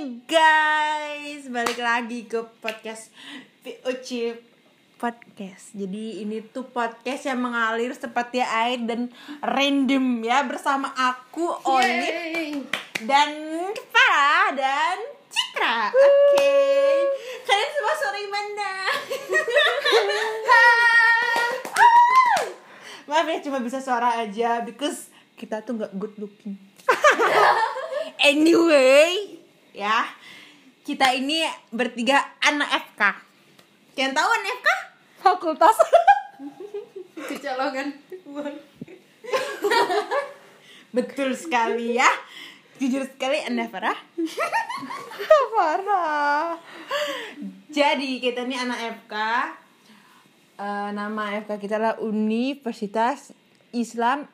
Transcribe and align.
guys, 0.00 1.44
balik 1.52 1.76
lagi 1.76 2.24
ke 2.24 2.40
podcast 2.64 3.12
VOC 3.60 4.32
Podcast. 4.96 5.76
Jadi 5.76 6.24
ini 6.24 6.40
tuh 6.40 6.64
podcast 6.72 7.28
yang 7.28 7.44
mengalir 7.44 7.92
seperti 7.92 8.40
air 8.40 8.80
dan 8.88 9.12
random 9.44 10.24
ya 10.24 10.40
bersama 10.48 10.88
aku 10.96 11.52
Onit 11.68 12.64
dan 13.04 13.28
Farah 13.92 14.56
dan 14.56 14.96
Citra. 15.28 15.92
Oke. 15.92 16.56
Kalian 17.44 17.70
semua 17.76 17.94
sore 18.00 18.24
mana? 18.32 18.72
Maaf 23.12 23.28
ya 23.28 23.44
cuma 23.44 23.60
bisa 23.60 23.84
suara 23.84 24.16
aja 24.24 24.64
because 24.64 25.12
kita 25.36 25.60
tuh 25.60 25.76
nggak 25.76 25.92
good 26.00 26.16
looking. 26.16 26.56
anyway, 28.32 29.39
ya 29.80 30.04
kita 30.84 31.16
ini 31.16 31.48
bertiga 31.72 32.20
anak 32.44 32.92
FK. 32.92 33.02
Kalian 33.96 34.12
tahu 34.12 34.28
anak 34.28 34.52
FK? 34.60 34.68
Fakultas. 35.24 35.80
kecolongan 37.28 37.88
Betul 40.96 41.32
sekali 41.32 41.96
ya. 41.96 42.08
Jujur 42.80 43.04
sekali 43.08 43.40
Anda 43.44 43.68
Farah. 43.68 43.94
Farah. 45.54 46.56
Jadi 47.70 48.20
kita 48.20 48.42
ini 48.48 48.56
anak 48.56 49.04
FK. 49.04 49.14
Eh, 50.60 50.90
nama 50.92 51.40
FK 51.44 51.50
kita 51.60 51.76
adalah 51.80 51.96
Universitas 52.02 53.32
Islam. 53.70 54.26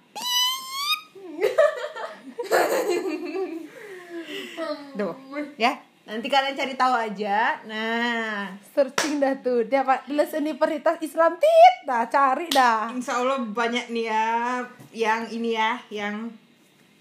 Tuh, 4.97 5.15
ya. 5.61 5.73
Nanti 6.06 6.30
kalian 6.30 6.55
cari 6.55 6.75
tahu 6.79 6.95
aja. 6.95 7.59
Nah, 7.66 8.55
searching 8.70 9.19
dah 9.19 9.34
tuh 9.42 9.67
dia 9.67 9.83
pak 9.83 10.06
tulis 10.06 10.31
Universitas 10.39 11.03
Islam 11.03 11.34
tit 11.34 11.75
dah 11.83 12.06
cari 12.06 12.47
dah 12.47 12.95
Insya 12.95 13.19
Allah 13.19 13.42
banyak 13.42 13.91
nih 13.91 14.06
ya 14.06 14.62
yang 14.95 15.27
ini 15.34 15.58
ya 15.58 15.83
yang 15.91 16.31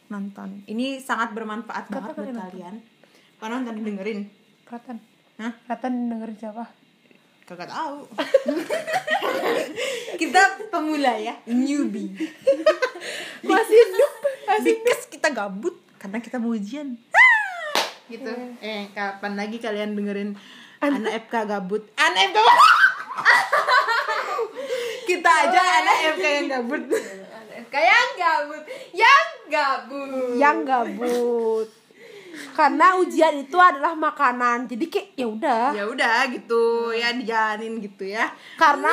nonton. 0.09 0.65
Ini 0.65 0.97
sangat 1.05 1.37
bermanfaat 1.37 1.93
banget 1.93 2.17
buat 2.17 2.33
kalian. 2.49 2.81
Karena 3.37 3.61
nonton 3.61 3.85
dengerin. 3.85 4.25
Ratan 4.65 4.97
Hah? 5.37 5.53
Ratan 5.69 5.93
dengerin 6.09 6.37
siapa 6.41 6.65
Kagak 7.45 7.69
tahu. 7.69 8.09
kita 10.21 10.65
pemula 10.73 11.13
ya, 11.21 11.37
newbie. 11.45 12.09
masih 13.45 13.77
hidup 13.77 14.13
Because 14.65 15.05
kita 15.05 15.29
gabut 15.29 15.77
karena 16.01 16.17
kita 16.25 16.41
mau 16.41 16.57
ujian. 16.57 16.97
Gitu. 18.09 18.31
Eh, 18.61 18.89
kapan 18.93 19.33
lagi 19.33 19.57
kalian 19.57 19.97
dengerin 19.97 20.37
anak 20.81 21.25
FK 21.25 21.33
gabut? 21.49 21.83
Anak 21.97 22.31
FK 22.31 22.37
kita 25.09 25.31
aja 25.47 25.61
anak 25.81 25.97
FK 26.17 26.25
yang 26.25 26.47
gabut. 26.51 26.83
kayak 27.71 28.07
gabut. 28.19 28.63
Yang 28.93 29.27
gabut. 29.49 30.35
Yang 30.37 30.57
gabut. 30.67 31.67
Karena 32.55 32.99
ujian 32.99 33.35
itu 33.39 33.57
adalah 33.59 33.95
makanan. 33.95 34.67
Jadi 34.67 34.85
kayak 34.91 35.07
ya 35.15 35.27
udah. 35.27 35.65
Ya 35.71 35.83
udah 35.87 36.17
gitu. 36.31 36.91
Ya 36.91 37.15
dijalanin 37.15 37.79
gitu 37.79 38.03
ya. 38.07 38.31
Karena 38.59 38.91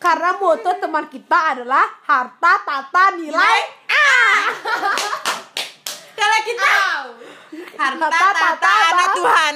karena 0.00 0.40
moto 0.40 0.70
teman 0.80 1.12
kita 1.12 1.56
adalah 1.56 1.84
harta 2.08 2.52
tata 2.64 3.04
nilai 3.20 3.58
A 3.92 4.08
kalau 6.30 6.46
kita. 6.46 6.74
Harta 7.74 8.06
Tata, 8.06 8.14
tata 8.14 8.50
tata, 8.62 8.72
anak. 8.94 9.08
Tuhan. 9.18 9.54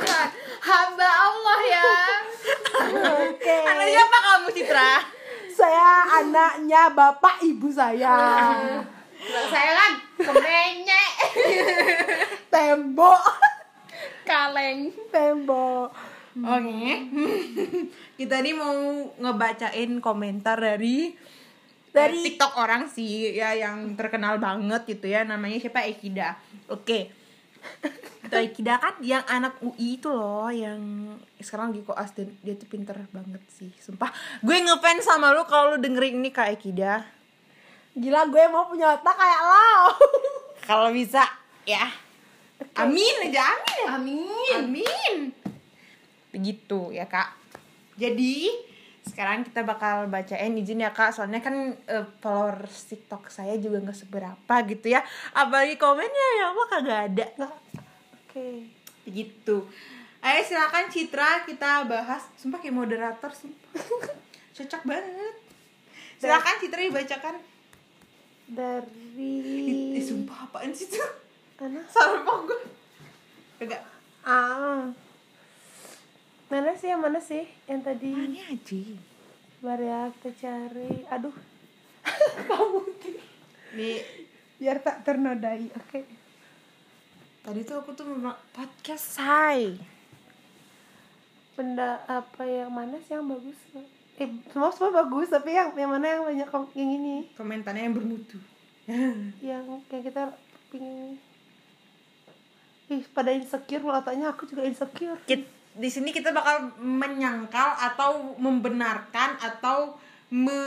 Hamba 0.68 1.08
Allah 1.08 1.60
ya. 1.68 1.84
Oke. 3.28 3.58
Anak 3.68 3.86
siapa 3.92 4.16
kamu 4.24 4.48
Citra? 4.56 4.92
Saya 5.52 5.88
anaknya 6.22 6.82
bapak 6.94 7.44
ibu 7.44 7.68
saya. 7.68 8.16
Saya 9.52 9.70
kan 9.76 9.92
kemenyek. 10.16 11.12
Tembok. 12.48 13.22
Kaleng. 14.24 14.88
Tembok. 15.12 15.92
Oke. 16.38 16.88
Kita 18.16 18.34
ini 18.40 18.52
mau 18.56 18.78
ngebacain 19.18 20.00
komentar 20.00 20.56
dari 20.56 21.12
Dari- 21.92 22.24
TikTok 22.24 22.52
orang 22.60 22.86
sih 22.88 23.32
ya 23.36 23.56
yang 23.56 23.96
terkenal 23.96 24.36
banget 24.36 24.84
gitu 24.88 25.08
ya 25.08 25.24
namanya 25.24 25.56
siapa? 25.60 25.84
Ekida 25.84 26.36
oke. 26.68 27.08
Itu 28.28 28.36
Ekida 28.36 28.76
kan 28.78 29.00
yang 29.00 29.24
anak 29.26 29.58
UI 29.64 29.98
itu 29.98 30.12
loh 30.12 30.52
yang 30.52 30.78
sekarang 31.40 31.72
di 31.74 31.80
koas 31.82 32.12
dan 32.12 32.28
dia 32.44 32.54
tuh 32.54 32.68
pinter 32.68 32.94
banget 33.10 33.40
sih 33.50 33.72
sumpah. 33.80 34.12
Gue 34.44 34.60
ngefans 34.62 35.02
sama 35.02 35.32
lu 35.32 35.42
kalau 35.48 35.74
lu 35.74 35.76
dengerin 35.80 36.20
ini 36.20 36.30
kak 36.30 36.54
Ekida 36.54 37.18
gila 37.98 38.30
gue 38.30 38.44
mau 38.46 38.70
punya 38.70 38.94
otak 38.94 39.16
kayak 39.18 39.42
lo. 39.42 39.74
Kalau 40.68 40.88
bisa 40.94 41.24
ya. 41.66 41.90
Amin 42.78 43.14
aja 43.26 43.42
amin. 43.42 43.86
Amin. 43.90 44.54
Amin. 44.54 45.16
Begitu 46.30 46.94
ya 46.94 47.10
kak. 47.10 47.34
Jadi 47.98 48.46
sekarang 49.08 49.42
kita 49.42 49.64
bakal 49.64 50.06
bacain 50.12 50.52
izin 50.54 50.84
ya 50.84 50.92
kak. 50.92 51.16
Soalnya 51.16 51.40
kan 51.40 51.74
eh, 51.88 52.06
followers 52.20 52.92
tiktok 52.92 53.32
saya 53.32 53.56
juga 53.56 53.80
nggak 53.80 53.98
seberapa 53.98 54.54
gitu 54.68 54.92
ya. 54.92 55.00
Apalagi 55.32 55.80
komennya 55.80 56.26
ya 56.38 56.44
Allah 56.52 56.66
kagak 56.68 57.00
ada. 57.12 57.26
Oke. 58.28 58.68
Begitu 59.08 59.64
ayo 60.18 60.42
silakan 60.42 60.90
Citra 60.90 61.46
kita 61.46 61.86
bahas. 61.86 62.26
Sumpah 62.36 62.58
kayak 62.60 62.74
moderator 62.74 63.30
sumpah. 63.32 63.80
Cocok 64.56 64.82
banget. 64.84 65.34
Silakan 66.18 66.56
Citra 66.60 66.80
dibacakan. 66.84 67.34
Dari 68.48 69.96
eh, 69.96 70.04
sumpah 70.04 70.48
apaan 70.48 70.72
sih 70.72 70.88
tuh 70.88 71.28
sumpah 71.58 72.36
gue 72.46 72.58
kagak 73.58 73.82
ah 74.22 74.86
mana 76.48 76.72
sih 76.74 76.88
yang 76.88 77.00
mana 77.04 77.20
sih? 77.20 77.44
Yang 77.68 77.80
tadi. 77.84 78.10
Mana 78.12 78.40
aja? 78.48 78.80
Mari 79.58 79.86
ya, 79.86 80.00
kita 80.16 80.30
cari. 80.40 80.90
Aduh. 81.12 81.36
Kamu 82.48 82.80
nih 83.76 84.00
biar 84.56 84.80
tak 84.80 85.04
ternodai 85.04 85.68
oke. 85.76 86.00
Tadi 87.44 87.60
tuh 87.64 87.76
aku 87.80 87.92
tuh 87.92 88.06
memang 88.08 88.36
podcast 88.52 89.20
say. 89.20 89.76
benda 91.58 91.98
apa 92.06 92.46
yang 92.46 92.70
mana 92.70 93.02
sih 93.02 93.18
yang 93.18 93.26
bagus? 93.26 93.58
Eh 94.14 94.30
semua 94.54 94.70
semua 94.70 95.02
bagus 95.02 95.26
tapi 95.26 95.58
yang 95.58 95.74
yang 95.74 95.90
mana 95.90 96.06
yang 96.06 96.22
banyak 96.22 96.48
yang 96.78 96.90
ini? 97.02 97.16
Komentarnya 97.34 97.90
yang 97.90 97.98
bermutu. 97.98 98.38
yang 99.42 99.82
yang 99.90 100.02
kita 100.06 100.38
pingin. 100.70 101.18
Ih 102.88 103.02
pada 103.10 103.34
insecure 103.34 103.82
kalau 103.82 104.02
tanya 104.06 104.30
aku 104.30 104.46
juga 104.46 104.62
insecure. 104.62 105.18
Kit- 105.26 105.57
di 105.76 105.88
sini 105.90 106.10
kita 106.10 106.32
bakal 106.32 106.72
menyangkal 106.80 107.76
atau 107.76 108.36
membenarkan 108.40 109.36
atau 109.38 109.98
me, 110.32 110.58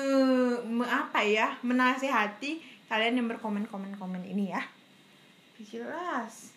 me- 0.65 0.89
apa 0.89 1.21
ya 1.21 1.57
menasehati 1.61 2.61
kalian 2.89 3.21
yang 3.23 3.27
berkomen 3.29 3.65
komen 3.69 3.95
komen 3.97 4.21
ini 4.25 4.51
ya. 4.51 4.61
Jelas. 5.61 6.51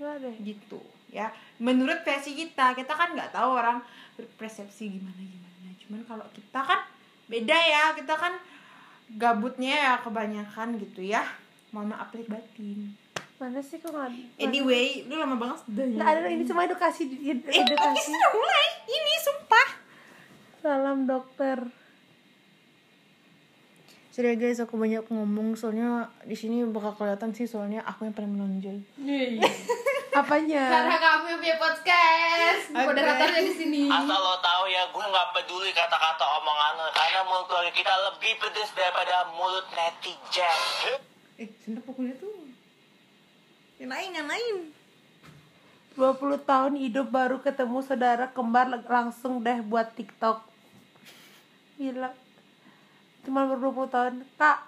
Deh. 0.00 0.36
Gitu 0.40 0.80
ya. 1.12 1.28
Menurut 1.60 2.00
versi 2.02 2.32
kita 2.32 2.72
kita 2.72 2.92
kan 2.96 3.12
nggak 3.12 3.36
tahu 3.36 3.50
orang 3.52 3.84
berpersepsi 4.16 4.96
gimana 4.96 5.20
gimana. 5.20 5.68
Cuman 5.84 6.00
kalau 6.08 6.26
kita 6.32 6.60
kan 6.64 6.80
beda 7.28 7.54
ya 7.54 7.92
kita 7.94 8.16
kan 8.16 8.34
gabutnya 9.20 9.76
ya 9.76 9.94
kebanyakan 10.00 10.80
gitu 10.80 11.04
ya. 11.04 11.22
Mohon 11.70 11.94
maaf 11.94 12.10
batin 12.10 12.96
mana 13.40 13.58
sih 13.58 13.80
kok 13.80 13.88
nggak 13.88 14.06
ada? 14.06 14.20
anyway 14.38 15.00
lu 15.02 15.16
lama 15.16 15.32
banget 15.34 15.64
sudah 15.64 15.84
nggak 15.90 16.08
ada 16.12 16.28
ini 16.28 16.44
cuma 16.44 16.60
edukasi 16.62 17.08
ed- 17.08 17.40
eh 17.42 17.56
edukasi 17.58 18.08
udah 18.10 18.30
mulai 18.30 18.66
ini 18.86 19.12
sumpah 19.18 19.68
salam 20.58 20.98
dokter 21.04 21.58
Sorry 24.10 24.34
guys, 24.34 24.58
aku 24.58 24.74
banyak 24.74 25.06
ngomong 25.06 25.54
soalnya 25.54 26.10
di 26.26 26.34
sini 26.34 26.66
bakal 26.66 26.98
kelihatan 26.98 27.30
sih 27.30 27.46
soalnya 27.46 27.80
aku 27.80 28.04
yang 28.04 28.12
paling 28.12 28.28
menonjol. 28.28 28.82
apanya 30.12 30.66
karena 30.66 30.98
kamu 30.98 31.24
yang 31.30 31.38
punya 31.38 31.56
podcast 31.56 32.62
Oke. 32.68 32.82
moderatornya 32.82 33.40
di 33.40 33.54
sini 33.54 33.82
Asal 33.86 34.10
lo 34.10 34.34
tahu 34.42 34.66
ya, 34.66 34.82
gue 34.84 35.04
nggak 35.06 35.28
peduli 35.30 35.70
kata-kata 35.70 36.26
omongan 36.36 36.72
lo 36.76 36.90
karena 36.90 37.20
mulut 37.22 37.46
keluarga 37.46 37.70
kita 37.70 37.94
lebih 38.10 38.32
pedes 38.36 38.70
daripada 38.74 39.30
mulut 39.32 39.66
netizen. 39.70 40.58
Eh, 41.38 41.48
sendok 41.56 41.86
pokoknya 41.86 42.18
tuh. 42.18 42.49
Yang 43.80 43.90
lain, 43.90 44.10
yang 44.12 44.28
lain. 44.28 44.56
20 45.96 46.36
tahun 46.44 46.76
hidup 46.76 47.08
baru 47.08 47.40
ketemu 47.40 47.80
saudara 47.80 48.28
kembar 48.28 48.68
lang- 48.68 48.84
langsung 48.86 49.40
deh 49.40 49.64
buat 49.64 49.88
TikTok. 49.96 50.44
Gila. 51.80 52.12
Cuma 53.24 53.48
baru 53.48 53.72
20 53.72 53.88
tahun. 53.88 54.14
Kak, 54.36 54.58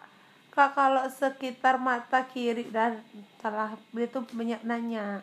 Kak 0.49 0.73
kalau 0.73 1.05
sekitar 1.09 1.77
mata 1.77 2.25
kiri 2.27 2.69
dan 2.69 3.05
salah 3.39 3.77
dia 3.93 4.09
tuh 4.09 4.25
banyak 4.33 4.65
nanya. 4.65 5.21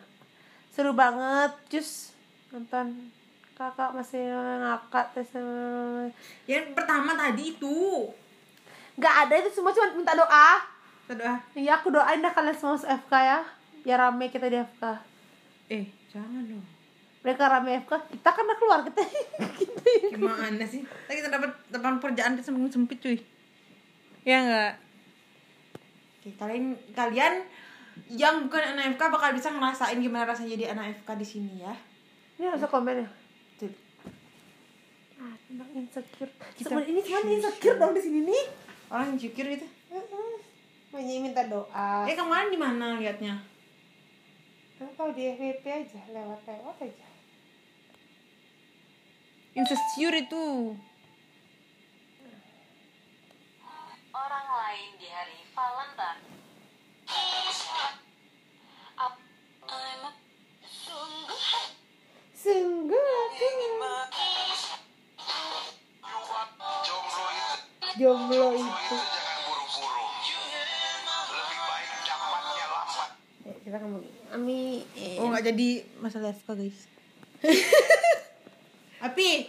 seru 0.70 0.94
banget 0.94 1.50
Jus 1.66 2.14
nonton 2.54 3.10
kakak 3.58 3.90
masih 3.90 4.22
ngakak 4.62 5.10
tes 5.10 5.34
Yang 6.46 6.78
pertama 6.78 7.10
tadi 7.18 7.50
itu. 7.50 8.06
nggak 8.94 9.14
ada 9.26 9.34
itu 9.34 9.50
semua 9.50 9.74
cuma 9.74 9.90
minta 9.90 10.14
doa 10.14 10.62
Kita 11.04 11.14
doa. 11.18 11.34
Iya 11.58 11.82
aku 11.82 11.90
doain 11.90 12.22
dah 12.22 12.30
kalian 12.30 12.54
semua 12.54 12.78
FK 12.78 13.12
ya 13.18 13.42
biar 13.80 13.98
rame 14.00 14.26
kita 14.26 14.46
di 14.46 14.56
FK 14.56 14.84
Eh, 15.68 15.84
jangan 16.08 16.42
dong. 16.42 16.64
mereka 17.20 17.46
rame 17.46 17.78
FK 17.78 17.92
kita 18.10 18.28
kan 18.28 18.42
udah 18.42 18.56
keluar 18.56 18.80
kita 18.82 19.00
kita 19.52 19.82
Gimana 20.12 20.64
sih? 20.64 20.80
Tadi 20.82 21.16
kita 21.16 21.30
dapat 21.30 21.50
depan 21.68 21.96
pekerjaan 21.96 22.32
kita 22.32 22.46
semakin 22.46 22.70
sempit 22.70 22.98
cuy. 22.98 23.18
Ya 24.22 24.36
enggak? 24.38 24.72
Oke, 26.16 26.30
kalian 26.34 26.64
kalian 26.90 27.34
yang 28.08 28.44
bukan 28.44 28.62
anak 28.70 28.94
FK 28.94 29.02
bakal 29.08 29.30
bisa 29.30 29.48
ngerasain 29.48 29.96
gimana 29.96 30.24
rasanya 30.24 30.52
jadi 30.52 30.64
anak 30.70 30.98
FK 30.98 31.08
di 31.14 31.26
sini 31.26 31.52
ya. 31.58 31.72
ini 32.34 32.46
harus 32.46 32.64
komen 32.64 32.96
ya 32.96 33.08
Tuh. 33.56 33.68
ah 35.18 35.34
tentang 35.42 35.68
insecure 35.74 36.32
Kita- 36.54 36.80
ini 36.82 37.00
cuma 37.00 37.20
insecure 37.22 37.76
dong 37.76 37.92
di 37.92 38.00
sini 38.00 38.20
nih 38.24 38.44
Orang 38.88 39.14
insecure 39.14 39.46
gitu. 39.46 39.66
Hanya 40.90 41.14
minta 41.20 41.42
doa 41.44 42.02
Eh, 42.02 42.12
kemarin 42.12 42.48
di 42.48 42.56
mana 42.56 42.96
liatnya? 42.96 43.38
Kalau 44.80 45.12
di 45.12 45.28
FVP 45.28 45.64
aja 45.68 46.00
lewat 46.08 46.40
lewat 46.48 46.76
aja 46.80 47.08
Insecure 49.50 50.14
itu. 50.14 50.78
orang 54.10 54.46
lain 54.46 54.90
di 54.94 55.10
hari 55.10 55.42
Valentine. 55.50 56.22
Ap- 58.94 59.26
I'm 59.66 60.06
a- 60.06 60.20
sungguh 60.62 61.42
sungguh 62.30 63.06
aku 63.26 63.46
Jomblo 66.00 67.26
itu, 67.34 67.60
jomblo 67.98 68.48
itu 68.54 68.70
itu 68.70 68.96
jangan 69.02 69.36
buru-buru. 69.44 70.04
Lebih 71.26 71.58
baik 71.66 71.90
dapatnya 72.06 72.66
lambat. 72.70 73.10
Ya, 73.42 73.54
kita 73.66 73.76
ngomong 73.82 74.19
Ami 74.30 74.86
eh, 74.94 75.18
Oh, 75.18 75.26
nggak 75.30 75.50
jadi 75.50 75.82
masalah 75.98 76.30
FK, 76.30 76.48
guys. 76.54 76.78
Api, 79.06 79.48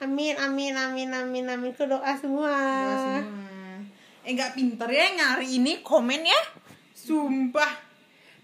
amin 0.00 0.34
amin 0.40 0.72
amin 0.72 1.10
amin 1.12 1.44
amin 1.44 1.72
ke 1.76 1.84
doa 1.84 2.12
semua 2.16 2.48
Doa 2.48 2.96
semua. 2.96 3.76
Eh 4.24 4.32
nggak 4.32 4.56
pinter 4.56 4.88
ya 4.88 5.12
nyari 5.12 5.60
ini 5.60 5.84
komen 5.84 6.24
ya. 6.24 6.40
Sumpah. 6.96 7.84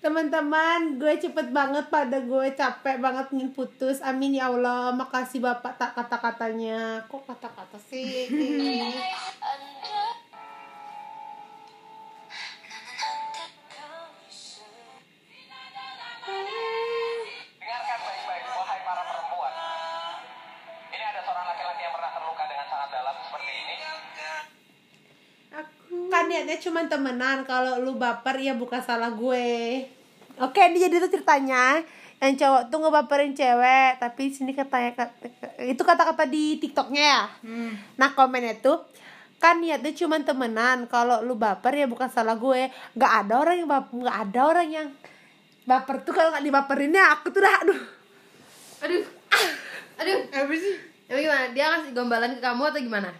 teman-teman 0.01 0.97
gue 0.97 1.13
cepet 1.21 1.53
banget 1.53 1.93
pada 1.93 2.25
gue 2.25 2.47
capek 2.57 2.97
banget 3.05 3.37
ingin 3.37 3.53
putus 3.53 4.01
amin 4.01 4.41
ya 4.41 4.49
Allah 4.49 4.97
makasih 4.97 5.45
bapak 5.45 5.77
tak 5.77 5.93
kata-katanya 5.93 7.05
kok 7.05 7.21
kata-kata 7.29 7.77
sih 7.85 8.25
kan 26.61 26.69
niatnya 26.69 26.85
cuma 26.85 27.17
temenan 27.17 27.39
kalau 27.49 27.81
lu 27.81 27.97
baper 27.97 28.37
ya 28.37 28.53
bukan 28.53 28.85
salah 28.85 29.09
gue 29.09 29.89
oke 30.37 30.61
ini 30.61 30.77
jadi 30.77 31.01
tuh 31.01 31.09
ceritanya 31.09 31.81
yang 32.21 32.37
cowok 32.37 32.63
tuh 32.69 32.79
ngebaperin 32.85 33.33
cewek 33.33 33.97
tapi 33.97 34.29
sini 34.29 34.53
katanya 34.53 35.09
itu 35.65 35.81
kata-kata 35.81 36.29
di 36.29 36.61
tiktoknya 36.61 37.01
ya 37.01 37.23
Hmm. 37.41 37.73
nah 37.97 38.13
komennya 38.13 38.61
tuh 38.61 38.85
kan 39.41 39.57
niatnya 39.57 39.97
cuma 39.97 40.21
temenan 40.21 40.85
kalau 40.85 41.25
lu 41.25 41.33
baper 41.33 41.73
ya 41.73 41.89
bukan 41.89 42.13
salah 42.13 42.37
gue 42.37 42.69
nggak 42.93 43.13
ada 43.25 43.35
orang 43.41 43.57
yang 43.57 43.69
baper 43.73 43.97
nggak 43.97 44.19
ada 44.21 44.41
orang 44.45 44.69
yang 44.69 44.89
baper 45.65 46.05
tuh 46.05 46.13
kalau 46.13 46.29
nggak 46.37 46.45
dibaperinnya 46.45 47.17
aku 47.17 47.33
tuh 47.33 47.41
dah 47.41 47.57
aduh 47.65 47.81
Aduh. 48.81 49.05
Aduh. 50.01 50.19
Apa 50.33 50.57
sih? 50.57 50.73
Tapi 51.05 51.29
gimana? 51.29 51.53
Dia 51.53 51.69
ngasih 51.69 51.93
gombalan 51.93 52.33
ke 52.33 52.41
kamu 52.41 52.63
atau 52.65 52.81
gimana? 52.81 53.13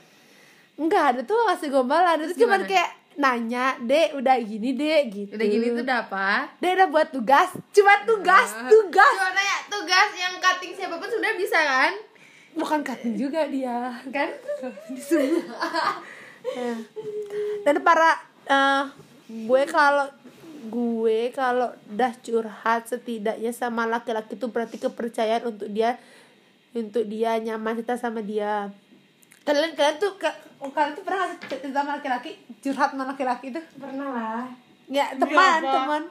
nggak 0.81 1.05
ada 1.13 1.21
tuh 1.21 1.37
ngasih 1.37 1.69
gombalan 1.69 2.25
itu 2.25 2.41
cuma 2.41 2.57
kayak 2.65 2.89
nanya 3.19 3.77
dek 3.83 4.15
udah 4.17 4.37
gini 4.39 4.71
dek 4.77 5.03
gitu 5.11 5.33
Udah 5.35 5.47
gini 5.47 5.67
tuh 5.75 5.83
udah 5.83 5.99
apa? 6.07 6.29
Dia 6.63 6.71
udah 6.79 6.89
buat 6.89 7.09
tugas, 7.11 7.51
cuma 7.75 7.95
tugas, 8.07 8.49
tugas. 8.71 9.15
Cuma 9.19 9.31
nanya 9.35 9.57
tugas 9.67 10.09
yang 10.15 10.35
cutting 10.39 10.73
siapa 10.77 10.97
pun 10.97 11.11
sudah 11.11 11.33
bisa 11.35 11.59
kan? 11.59 11.93
Bukan 12.55 12.81
cutting 12.87 13.15
juga 13.19 13.47
dia. 13.51 13.99
Kan? 14.09 14.31
Ya. 16.57 16.75
Dan 17.67 17.85
para 17.85 18.17
eh, 18.49 18.85
gue 19.29 19.63
kalau 19.69 20.09
gue 20.61 21.33
kalau 21.33 21.73
udah 21.89 22.13
curhat 22.21 22.85
setidaknya 22.89 23.51
sama 23.57 23.89
laki-laki 23.89 24.37
itu 24.37 24.47
berarti 24.53 24.77
kepercayaan 24.77 25.49
untuk 25.49 25.69
dia 25.73 25.97
untuk 26.77 27.03
dia 27.09 27.37
nyaman 27.41 27.81
kita 27.81 27.97
sama 27.97 28.21
dia. 28.23 28.71
Kalian 29.41 29.73
kalian 29.73 29.97
tuh 29.97 30.13
ke- 30.21 30.41
kalian 30.61 30.93
tuh 30.93 31.05
pernah 31.05 31.33
cerita 31.41 31.69
sama 31.73 31.97
laki-laki 31.97 32.31
curhat 32.61 32.93
sama 32.93 33.05
laki-laki 33.09 33.47
itu? 33.49 33.61
Pernah 33.81 34.09
lah. 34.13 34.45
Ya 34.91 35.17
teman 35.17 35.65
apa? 35.65 35.73
teman. 35.73 36.03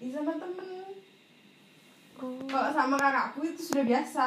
Ih, 0.00 0.10
sama 0.12 0.32
temen. 0.36 0.68
Kalau 2.20 2.70
sama 2.76 2.94
kakakku 3.00 3.40
itu 3.48 3.62
sudah 3.64 3.84
biasa. 3.86 4.26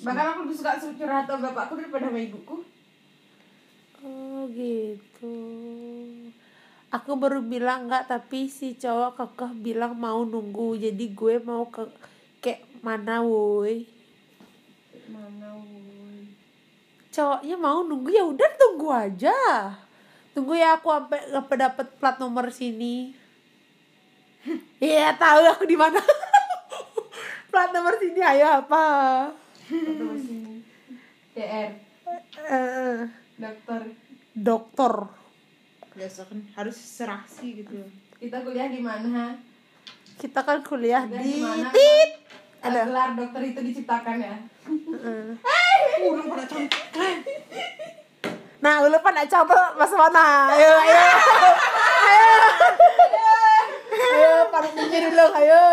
Bahkan 0.00 0.26
aku 0.32 0.40
lebih 0.46 0.56
suka 0.56 0.78
curhat 0.78 1.24
sama 1.26 1.50
bapakku 1.50 1.74
daripada 1.76 2.06
sama 2.06 2.20
ibuku. 2.22 2.56
Oh 4.00 4.48
gitu. 4.54 5.36
Aku 6.90 7.14
baru 7.20 7.42
bilang 7.44 7.86
enggak 7.86 8.08
tapi 8.10 8.50
si 8.50 8.74
cowok 8.78 9.18
kekeh 9.18 9.52
bilang 9.60 9.98
mau 9.98 10.22
nunggu. 10.22 10.78
Jadi 10.78 11.10
gue 11.12 11.36
mau 11.42 11.66
ke 11.68 11.84
kayak 12.40 12.64
mana 12.80 13.20
woi. 13.22 13.84
Mana 15.10 15.58
woi. 15.58 15.79
Cowoknya 17.10 17.56
mau 17.58 17.82
nunggu 17.82 18.10
ya 18.14 18.22
udah 18.22 18.50
tunggu 18.54 18.88
aja. 18.94 19.34
Tunggu 20.30 20.54
ya 20.54 20.78
aku 20.78 20.94
sampai 20.94 21.20
sampai 21.26 21.56
dapet 21.58 21.86
plat 21.98 22.16
nomor 22.22 22.46
sini. 22.54 23.10
Iya 24.78 25.18
tahu 25.18 25.42
aku 25.50 25.66
di 25.66 25.74
mana. 25.74 25.98
plat 27.50 27.74
nomor 27.74 27.98
sini 27.98 28.22
ayo 28.22 28.62
apa? 28.62 28.86
Atau 29.66 30.14
sini. 30.14 30.62
DR. 31.34 31.70
Eh, 32.46 33.00
Dokter. 33.38 33.80
dokter. 34.34 34.94
Biasa 35.98 36.30
kan 36.30 36.38
harus 36.54 36.78
serasi 36.78 37.66
gitu. 37.66 37.74
Kita 38.22 38.46
kuliah 38.46 38.70
di 38.70 38.78
mana? 38.78 39.34
Kita 40.14 40.46
kan 40.46 40.62
kuliah 40.62 41.10
Kuliah 41.10 41.22
di 41.26 41.26
di 41.26 41.42
mana? 41.42 41.68
tit. 41.74 42.10
Ada. 42.60 42.86
Gelar 42.86 43.10
dokter 43.18 43.40
itu 43.50 43.60
diciptakan 43.66 44.16
ya. 44.20 44.36
Heeh. 44.68 45.59
Udah 46.02 46.24
pada. 46.26 46.44
Nah, 48.60 48.74
lu 48.82 48.98
pada 48.98 49.22
coba 49.24 49.72
mas 49.74 49.88
mana? 49.90 50.52
Ayo, 50.52 50.70
ayo. 50.78 51.00
Ayo. 52.04 52.32
Ayo, 53.90 54.32
paruh 54.48 54.70
pinggir 54.70 55.08
dulu, 55.08 55.26
ayo. 55.34 55.64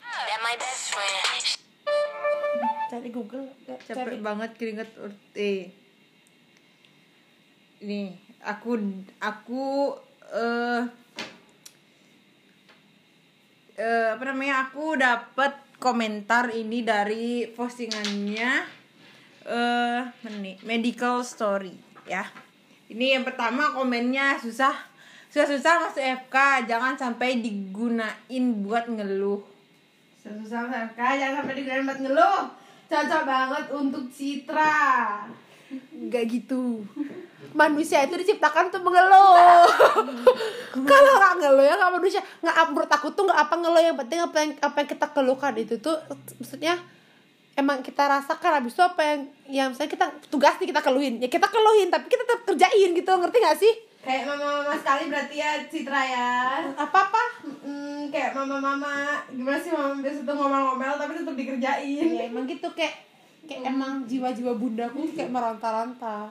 That 0.00 0.40
my 0.40 0.54
best 0.56 0.84
friend. 0.92 1.44
Cari 2.88 3.10
Google, 3.10 3.52
Capek 3.84 4.20
banget 4.20 4.50
keringet 4.56 4.88
ur- 4.96 5.12
eh. 5.34 5.68
Ini 7.78 8.16
aku 8.40 8.80
aku 9.18 9.92
eh 10.30 10.82
eh, 13.78 14.06
apa 14.12 14.22
namanya? 14.26 14.68
Aku 14.68 14.98
dapat 14.98 15.54
komentar 15.78 16.50
ini 16.50 16.82
dari 16.82 17.46
postingannya 17.54 18.66
nih? 20.42 20.56
medical 20.66 21.22
story 21.22 21.72
ya. 22.04 22.26
Ini 22.88 23.20
yang 23.20 23.24
pertama 23.24 23.72
komennya 23.72 24.36
susah 24.40 24.74
susah-susah 25.28 25.74
masuk 25.88 26.04
FK 26.24 26.66
jangan 26.66 26.96
sampai 26.96 27.38
digunain 27.38 28.44
buat 28.64 28.88
ngeluh. 28.90 29.44
Susah 30.18 30.66
SMK 30.66 30.98
jangan 30.98 31.34
sampai 31.44 31.54
digunakan 31.56 31.84
buat 31.88 32.00
ngeluh. 32.00 32.42
Cocok 32.88 33.22
banget 33.28 33.64
untuk 33.76 34.04
Citra. 34.08 35.28
Enggak 35.68 36.24
gitu. 36.32 36.84
Manusia 37.52 38.04
itu 38.04 38.16
diciptakan 38.16 38.72
untuk 38.72 38.82
mengeluh. 38.84 39.68
Kalau 40.88 41.12
nggak 41.20 41.34
ngeluh 41.40 41.64
ya 41.64 41.74
nggak 41.76 41.92
manusia. 41.92 42.20
Nggak 42.40 42.56
menurut 42.72 42.90
aku 42.90 43.08
tuh 43.12 43.24
nggak 43.28 43.40
apa 43.48 43.54
ngeluh. 43.56 43.82
Yang 43.82 43.96
penting 44.04 44.20
apa 44.24 44.36
yang 44.40 44.52
apa 44.64 44.76
yang 44.80 44.88
kita 44.88 45.06
keluhkan 45.12 45.54
itu 45.56 45.74
tuh 45.80 45.96
maksudnya 46.40 46.74
emang 47.56 47.84
kita 47.84 48.04
rasakan. 48.08 48.62
Habis 48.62 48.72
itu 48.76 48.82
apa 48.84 49.00
yang 49.04 49.20
yang 49.48 49.68
misalnya 49.72 49.92
kita 49.92 50.06
tugas 50.28 50.56
nih 50.56 50.68
kita 50.72 50.80
keluhin. 50.80 51.14
Ya 51.20 51.28
kita 51.28 51.48
keluhin 51.48 51.88
tapi 51.92 52.06
kita 52.08 52.24
tetap 52.24 52.42
kerjain 52.48 52.90
gitu. 52.96 53.10
Ngerti 53.10 53.36
gak 53.44 53.58
sih? 53.60 53.74
Kayak 53.98 54.30
mama-mama 54.30 54.72
sekali 54.78 55.10
berarti 55.10 55.36
ya 55.36 55.50
Citra 55.68 56.02
ya. 56.06 56.28
Apa 56.76 56.98
apa 57.10 57.22
Mm, 57.68 58.08
kayak 58.08 58.32
mama-mama 58.32 59.20
gimana 59.28 59.60
sih 59.60 59.68
mama 59.68 60.00
biasa 60.00 60.24
tuh 60.24 60.32
ngomel-ngomel 60.32 60.96
tapi 60.96 61.12
tetap 61.20 61.34
dikerjain. 61.36 62.06
Ya 62.16 62.24
emang 62.28 62.48
gitu. 62.48 62.68
Kayak 62.72 63.07
kayak 63.48 63.72
emang 63.72 64.04
jiwa-jiwa 64.04 64.52
bundaku 64.54 65.08
tuh 65.08 65.14
kayak 65.16 65.32
meronta-ronta. 65.32 66.28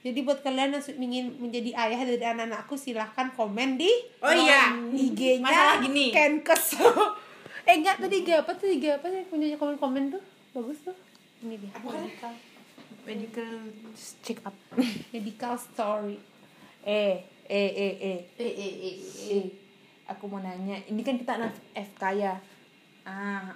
Jadi 0.00 0.24
buat 0.24 0.40
kalian 0.40 0.72
yang 0.72 0.84
ingin 0.96 1.26
menjadi 1.36 1.76
ayah 1.76 2.00
dari 2.08 2.24
anak-anakku 2.24 2.72
silahkan 2.72 3.28
komen 3.36 3.76
di 3.76 3.90
Oh 4.24 4.32
iya. 4.32 4.72
IG-nya 4.96 5.44
Masalah 5.44 5.76
gini. 5.84 6.08
Kenkes. 6.14 6.64
Eh 7.68 7.76
enggak 7.76 8.00
tadi 8.00 8.24
IG 8.24 8.32
apa 8.32 8.56
tuh? 8.56 8.66
IG 8.72 8.88
apa 8.88 9.06
sih 9.12 9.22
punya 9.28 9.52
komen-komen 9.60 10.10
tuh? 10.10 10.22
Bagus 10.56 10.80
tuh. 10.80 10.96
Ini 11.44 11.60
dia. 11.60 11.70
Medical, 11.84 12.32
medical 13.04 13.50
check 14.24 14.40
up. 14.48 14.56
Medical 15.14 15.54
story. 15.60 16.16
Eh 16.82 17.20
eh 17.46 17.70
eh 17.76 17.94
eh. 18.00 18.18
Eh 18.40 18.52
eh 18.56 18.72
eh, 18.80 18.96
eh 19.36 19.44
aku 20.08 20.24
mau 20.26 20.40
nanya. 20.40 20.80
Ini 20.88 20.98
kan 21.04 21.20
kita 21.20 21.36
anak 21.36 21.52
FK 21.76 22.02
ya? 22.16 22.34
Ah 23.04 23.52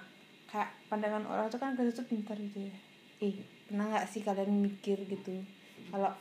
kayak 0.55 0.71
pandangan 0.87 1.27
orang 1.27 1.51
tuh 1.51 1.59
kan 1.59 1.75
kita 1.75 1.91
tuh 1.91 2.07
pintar 2.07 2.39
gitu 2.39 2.71
ya. 2.71 2.75
Eh 3.19 3.43
pernah 3.67 3.91
nggak 3.91 4.07
sih 4.07 4.23
kalian 4.23 4.63
mikir 4.63 5.03
gitu? 5.03 5.43
Kalau 5.91 6.15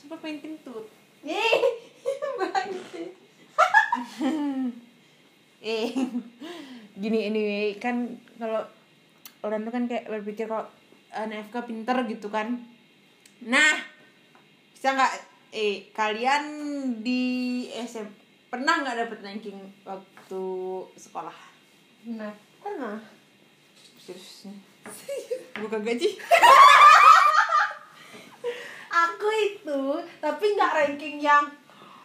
sumpah 0.00 0.16
pengen 0.24 0.40
kentut. 0.40 0.88
Bangke 2.40 3.24
eh 5.64 5.88
gini 7.00 7.18
anyway 7.24 7.72
kan 7.80 8.20
kalau 8.36 8.60
orang 9.40 9.64
tuh 9.64 9.72
kan 9.72 9.84
kayak 9.88 10.12
berpikir 10.12 10.44
kalau 10.44 10.68
anak 11.14 11.48
FK 11.48 11.56
pinter 11.70 11.96
gitu 12.10 12.28
kan. 12.28 12.60
Nah 13.48 13.72
bisa 14.76 14.92
nggak? 14.92 15.14
Eh 15.54 15.88
kalian 15.94 16.44
di 17.00 17.64
SM 17.70 18.04
pernah 18.50 18.82
nggak 18.82 19.06
dapet 19.06 19.18
ranking 19.24 19.58
waktu 19.86 20.44
sekolah? 20.98 21.36
Nah 22.12 22.34
pernah 22.60 22.98
serius 24.04 24.52
bukan 25.62 25.80
gaji. 25.80 26.08
Aku 28.94 29.28
itu 29.34 29.80
tapi 30.20 30.44
nggak 30.54 30.72
ranking 30.72 31.16
yang 31.18 31.42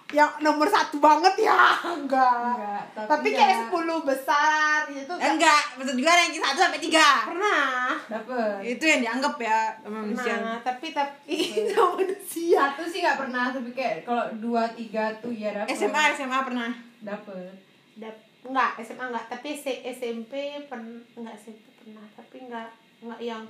yang 0.10 0.25
nomor 0.39 0.65
satu 0.65 0.98
banget 0.98 1.46
ya. 1.46 1.77
Enggak, 1.86 2.58
Enggak, 2.58 2.82
tapi 2.98 3.29
tapi, 3.29 3.29
kayak 3.29 3.53
ya- 3.53 3.70
10 3.70 4.01
besar 4.01 4.77
gitu. 4.89 5.13
Eh, 5.13 5.29
enggak 5.29 5.62
maksud 5.77 5.94
juga 5.94 6.18
ranking 6.18 6.41
satu 6.41 6.58
sampai 6.60 6.82
tiga. 6.82 7.29
Pernah. 7.29 7.94
Dapet. 8.10 8.58
Itu 8.65 8.84
yang 8.88 9.01
dianggap 9.03 9.36
ya 9.38 9.60
sama 9.77 10.01
manusia. 10.01 10.34
Nah, 10.39 10.58
tapi 10.63 10.89
tapi 10.89 11.36
itu 11.62 11.77
manusia. 11.77 12.58
satu 12.65 12.82
sih 12.84 13.06
nggak 13.06 13.20
pernah 13.20 13.53
tapi 13.53 13.70
kayak 13.70 14.01
kalau 14.01 14.25
dua 14.34 14.65
tiga 14.74 15.13
tuh 15.20 15.29
ya 15.29 15.53
dapet. 15.53 15.77
SMA 15.77 16.01
SMA 16.15 16.39
pernah. 16.41 16.72
Dapet. 17.00 17.53
Dap- 17.94 18.25
enggak 18.41 18.82
SMA 18.82 19.06
enggak, 19.06 19.25
tapi 19.29 19.53
SMP 19.86 20.34
pernah 20.65 20.89
enggak 21.13 21.38
SMP 21.38 21.68
pernah, 21.89 22.05
tapi 22.13 22.38
enggak 22.46 22.69
enggak 23.01 23.22
yang 23.25 23.43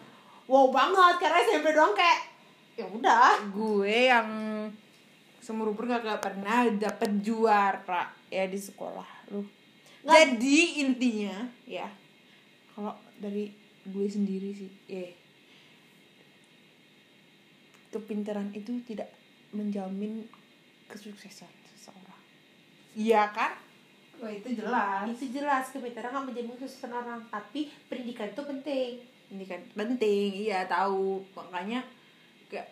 wow 0.48 0.72
banget 0.72 1.16
karena 1.20 1.38
SMP 1.44 1.76
doang 1.76 1.92
kayak 1.92 2.20
ya 2.80 2.88
udah. 2.88 3.36
gue 3.52 3.98
yang 4.08 4.30
seumur 5.44 5.76
umur 5.76 5.84
gak, 5.92 6.08
gak 6.08 6.24
pernah 6.24 6.64
dapet 6.72 7.20
juara 7.20 8.08
ya 8.32 8.48
di 8.48 8.56
sekolah 8.56 9.36
lu. 9.36 9.44
Jadi 10.08 10.80
intinya 10.80 11.44
ya 11.68 11.92
kalau 12.72 12.96
dari 13.20 13.52
gue 13.84 14.08
sendiri 14.08 14.56
sih 14.56 14.72
eh 14.88 15.12
kepintaran 17.92 18.56
itu 18.56 18.80
tidak 18.88 19.12
menjamin 19.52 20.24
kesuksesan 20.88 21.52
seseorang. 21.76 22.22
Iya 22.96 23.28
kan 23.36 23.60
wah 24.20 24.30
itu 24.30 24.50
jelas. 24.54 25.06
Itu 25.10 25.26
jelas 25.32 25.66
kepintaran 25.70 26.12
nggak 26.12 26.26
menjamin 26.28 26.56
kesuksesan 26.56 26.92
orang, 26.92 27.22
tapi 27.28 27.72
pendidikan 27.88 28.28
itu 28.28 28.44
penting. 28.44 28.92
ini 29.30 29.46
kan 29.46 29.62
penting 29.72 30.30
iya 30.34 30.66
tahu. 30.66 31.22
Makanya 31.38 31.86
gak 32.50 32.66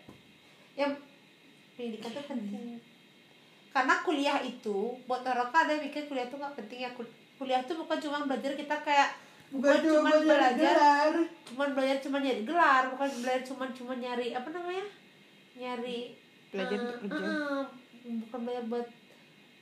yang 0.74 0.89
pendidikan 1.74 2.10
itu 2.10 2.22
penting. 2.25 2.68
Karena 3.70 3.94
kuliah 4.01 4.42
itu 4.42 4.98
buat 5.06 5.22
orang 5.22 5.54
kan 5.54 5.70
ada 5.70 5.77
yang 5.77 5.86
mikir 5.86 6.10
kuliah 6.10 6.25
itu 6.25 6.34
nggak 6.34 6.56
penting 6.58 6.80
ya. 6.82 6.89
Kul- 6.92 7.13
kuliah 7.38 7.62
itu 7.62 7.74
bukan 7.77 7.98
cuma 8.01 8.25
belajar 8.25 8.58
kita 8.58 8.75
kayak 8.82 9.10
bukan 9.48 9.80
cuma 9.80 10.12
belajar 10.18 11.13
cuma 11.46 11.63
belajar 11.70 11.98
cuma 12.01 12.18
nyari 12.18 12.42
gelar. 12.42 12.84
Bukan 12.89 13.10
belajar 13.22 13.44
cuma 13.46 13.66
cuma 13.70 13.94
nyari 13.94 14.34
apa 14.34 14.50
namanya? 14.50 14.86
Nyari 15.54 16.18
Belajar 16.50 16.74
eh, 16.74 16.82
untuk 16.82 16.98
kerja. 17.06 17.25
eh, 17.30 17.63
bukan 18.25 18.39
belajar 18.42 18.63
buat 18.66 18.88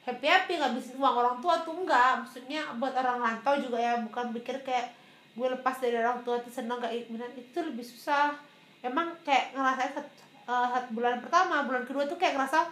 happy 0.05 0.27
happy 0.29 0.53
ngabisin 0.61 1.01
uang 1.01 1.15
orang 1.17 1.37
tua 1.41 1.65
tuh 1.65 1.73
enggak 1.73 2.21
maksudnya 2.21 2.61
buat 2.77 2.93
orang 2.93 3.17
rantau 3.17 3.57
juga 3.57 3.81
ya 3.81 3.97
bukan 4.05 4.29
pikir 4.37 4.61
kayak 4.61 4.93
gue 5.35 5.47
lepas 5.51 5.75
dari 5.83 5.99
orang 5.99 6.23
tua 6.23 6.39
tuh 6.39 6.53
seneng 6.53 6.79
gak 6.79 6.95
benar 7.11 7.27
itu 7.35 7.59
lebih 7.59 7.83
susah. 7.83 8.31
Emang 8.79 9.11
kayak 9.27 9.51
ngerasain 9.51 9.91
satu, 9.91 10.11
eh, 10.47 10.67
satu 10.71 10.89
bulan 10.95 11.19
pertama 11.19 11.67
bulan 11.67 11.83
kedua 11.83 12.07
tuh 12.07 12.15
kayak 12.15 12.39
ngerasa 12.39 12.71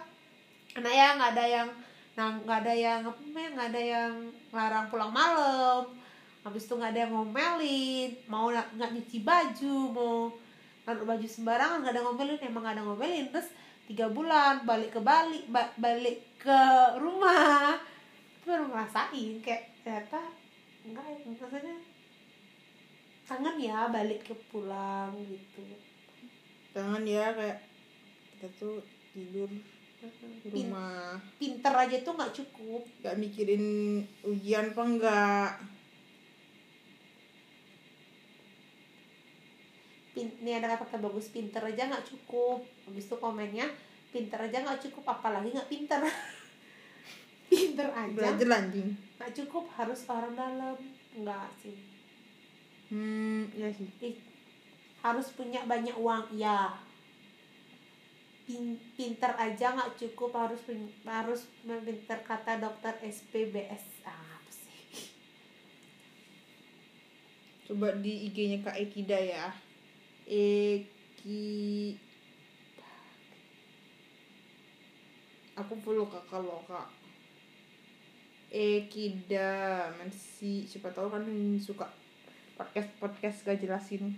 anak 0.74 0.94
ya 0.94 1.08
nggak 1.14 1.30
ada 1.36 1.44
yang 1.44 1.68
nah 2.14 2.30
nggak 2.30 2.58
ada 2.62 2.74
yang 2.74 3.00
apa 3.02 3.42
nggak 3.58 3.68
ada 3.74 3.82
yang 3.82 4.12
larang 4.54 4.86
pulang 4.88 5.12
malam. 5.12 5.92
Habis 6.40 6.64
itu 6.64 6.72
nggak 6.72 6.92
ada 6.96 7.00
yang 7.04 7.12
ngomelin 7.12 8.10
mau 8.30 8.48
nggak 8.48 8.90
nyuci 8.96 9.18
baju 9.20 9.76
mau 9.92 10.16
naruh 10.84 11.04
baju 11.04 11.26
sembarangan 11.28 11.84
nggak 11.84 11.92
ada 11.92 12.02
ngomelin 12.06 12.40
emang 12.40 12.62
nggak 12.64 12.74
ada 12.80 12.84
ngomelin. 12.86 13.26
Terus 13.28 13.48
tiga 13.84 14.06
bulan 14.08 14.64
balik 14.64 14.96
ke 14.96 15.00
Bali 15.00 15.44
ba- 15.48 15.72
balik 15.76 16.24
ke 16.40 16.60
rumah. 16.96 17.76
Itu 18.40 18.44
baru 18.48 18.68
ngerasain 18.72 19.40
kayak 19.44 19.62
ternyata 19.84 20.20
enggak 20.84 21.04
ya 21.08 21.16
maksudnya 21.24 21.76
kangen 23.24 23.56
ya 23.56 23.78
balik 23.88 24.20
ke 24.24 24.34
pulang 24.52 25.12
gitu. 25.24 25.64
Jangan 26.76 27.04
ya 27.04 27.32
kayak 27.32 27.58
kita 28.36 28.48
tuh 28.60 28.84
tidur 29.12 29.48
rumah. 30.52 31.16
Pinter 31.40 31.72
aja 31.72 31.96
tuh 32.04 32.12
nggak 32.12 32.34
cukup. 32.36 32.82
Gak 33.00 33.16
mikirin 33.16 33.64
ujian 34.24 34.76
apa 34.76 34.82
enggak 34.84 35.50
Pin, 40.14 40.30
ini 40.38 40.54
ada 40.54 40.78
kata 40.78 41.02
bagus 41.02 41.34
pinter 41.34 41.58
aja 41.58 41.90
nggak 41.90 42.06
cukup. 42.06 42.62
Habis 42.86 43.10
itu 43.10 43.16
komennya 43.18 43.66
pinter 44.14 44.38
aja 44.38 44.62
nggak 44.62 44.80
cukup 44.86 45.18
apalagi 45.18 45.50
nggak 45.50 45.70
pinter. 45.70 46.00
Pinter 47.44 47.86
aja. 47.92 48.14
Belajar 48.14 48.48
anjing. 48.62 48.94
Nggak 49.20 49.34
cukup 49.42 49.68
harus 49.74 50.00
orang 50.10 50.34
dalam. 50.34 50.78
Enggak 51.14 51.50
sih. 51.60 51.76
Hmm 52.88 53.46
iya 53.54 53.68
sih. 53.74 53.90
Ih, 54.02 54.16
harus 55.04 55.28
punya 55.36 55.60
banyak 55.68 55.92
uang 56.00 56.32
ya 56.32 56.72
Pin, 58.44 58.76
pinter 58.96 59.32
aja 59.40 59.72
nggak 59.72 59.96
cukup 59.96 60.36
harus 60.36 60.60
harus 61.04 61.48
pinter 61.64 62.18
kata 62.24 62.60
dokter 62.60 62.92
SPBS 63.00 64.04
Ah, 64.04 64.12
apa 64.12 64.50
sih? 64.52 65.08
Coba 67.64 67.96
di 68.00 68.28
IG-nya 68.28 68.60
Kak 68.60 68.76
Ekida 68.76 69.16
ya 69.16 69.48
Eki 70.24 71.96
aku 75.54 75.72
follow 75.84 76.08
kakak 76.08 76.40
lo 76.42 76.64
kak 76.64 76.88
Ekida 78.54 79.90
masih 79.98 80.62
siapa 80.70 80.86
tahu 80.94 81.10
kan 81.10 81.26
suka 81.58 81.90
podcast 82.54 82.86
podcast 83.02 83.42
gak 83.42 83.58
jelasin. 83.58 84.14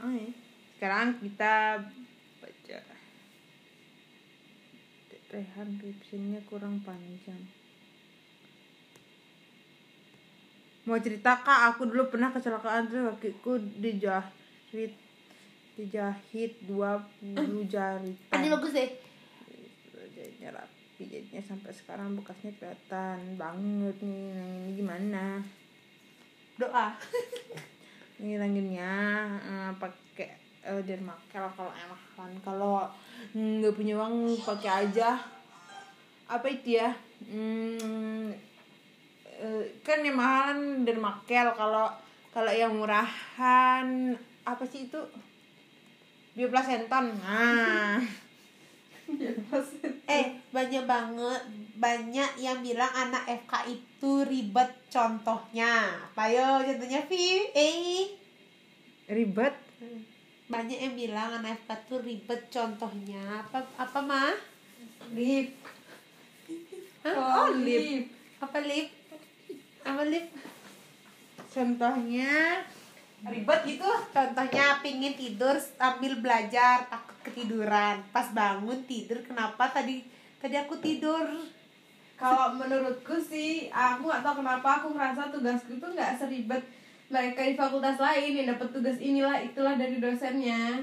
Oh, 0.00 0.08
ya. 0.08 0.32
sekarang 0.80 1.20
kita 1.20 1.84
baca. 2.40 2.78
Rehan 5.30 5.68
captionnya 5.76 6.40
kurang 6.48 6.80
panjang 6.80 7.59
mau 10.88 10.96
cerita 10.96 11.36
kak? 11.44 11.76
Aku 11.76 11.88
dulu 11.88 12.08
pernah 12.08 12.32
kecelakaan 12.32 12.88
terus 12.88 13.12
kakiku 13.16 13.60
dijahit 13.80 14.92
dijahit 15.80 16.52
20 16.68 17.72
jaritan 17.72 18.38
ini 18.40 18.48
bagus 18.52 18.72
deh. 18.76 18.90
Jahitnya 20.12 20.52
rapi 20.52 21.04
jahitnya 21.08 21.40
sampai 21.40 21.72
sekarang 21.72 22.12
bekasnya 22.16 22.52
kelihatan 22.60 23.40
banget 23.40 23.96
nih. 24.04 24.24
Ini 24.36 24.70
gimana? 24.76 25.40
Doa. 26.60 26.92
Ngilanginnya 28.20 28.92
eh, 29.40 29.72
pakai 29.80 30.30
eh, 30.68 30.82
dermakel 30.84 31.44
kalau 31.56 31.72
enak 31.72 32.02
kan. 32.12 32.32
Kalau 32.44 32.84
nggak 33.32 33.72
punya 33.72 33.96
uang 33.96 34.36
pakai 34.44 34.88
aja. 34.88 35.16
Apa 36.28 36.46
itu 36.52 36.76
ya? 36.76 36.92
Eh, 37.24 38.49
kan 39.80 40.04
yang 40.04 40.16
mahalan 40.20 40.84
dermakel 40.84 41.56
kalau 41.56 41.88
kalau 42.30 42.52
yang 42.52 42.76
murahan 42.76 44.14
apa 44.44 44.64
sih 44.68 44.86
itu? 44.86 45.00
Bioplasentan 46.36 47.16
nah. 47.18 47.98
Banyak 50.54 50.84
banget 50.86 51.42
banyak 51.80 52.30
yang 52.36 52.60
bilang 52.60 52.92
anak 52.92 53.24
FK 53.26 53.52
itu 53.72 54.12
ribet 54.28 54.70
contohnya. 54.92 55.96
Apa 56.12 56.28
yo 56.28 56.60
contohnya 56.60 57.00
Vi? 57.08 57.50
Eh. 57.56 58.06
Ribet? 59.10 59.56
Banyak 60.46 60.78
yang 60.78 60.94
bilang 60.94 61.40
anak 61.40 61.64
FK 61.64 61.70
tuh 61.88 62.00
ribet 62.04 62.46
contohnya. 62.52 63.42
Apa 63.42 63.64
apa 63.80 63.98
mah 64.04 64.36
lip. 65.16 65.56
Hah? 67.02 67.14
oh 67.16 67.50
lip. 67.58 68.06
Apa 68.38 68.60
lip 68.62 68.99
apa 69.84 70.02
lip? 70.06 70.26
Contohnya 71.50 72.62
ribet 73.20 73.60
gitu. 73.68 73.90
contohnya 74.16 74.80
pingin 74.80 75.12
tidur 75.12 75.52
sambil 75.60 76.16
belajar 76.22 76.88
takut 76.88 77.18
ketiduran. 77.26 78.00
Pas 78.14 78.32
bangun 78.32 78.80
tidur 78.88 79.20
kenapa 79.26 79.68
tadi 79.68 80.06
tadi 80.40 80.56
aku 80.56 80.78
tidur? 80.80 81.26
Kalau 82.16 82.52
menurutku 82.56 83.16
sih 83.20 83.72
aku 83.72 84.08
nggak 84.08 84.24
tahu 84.24 84.44
kenapa 84.44 84.68
aku 84.80 84.88
ngerasa 84.92 85.32
tugasku 85.32 85.76
itu 85.76 85.86
nggak 85.86 86.16
seribet. 86.20 86.62
Mereka 87.10 87.42
di 87.42 87.54
fakultas 87.58 87.98
lain 87.98 88.38
yang 88.38 88.54
dapat 88.54 88.70
tugas 88.70 88.96
inilah 89.02 89.42
itulah 89.42 89.74
dari 89.74 89.98
dosennya. 89.98 90.78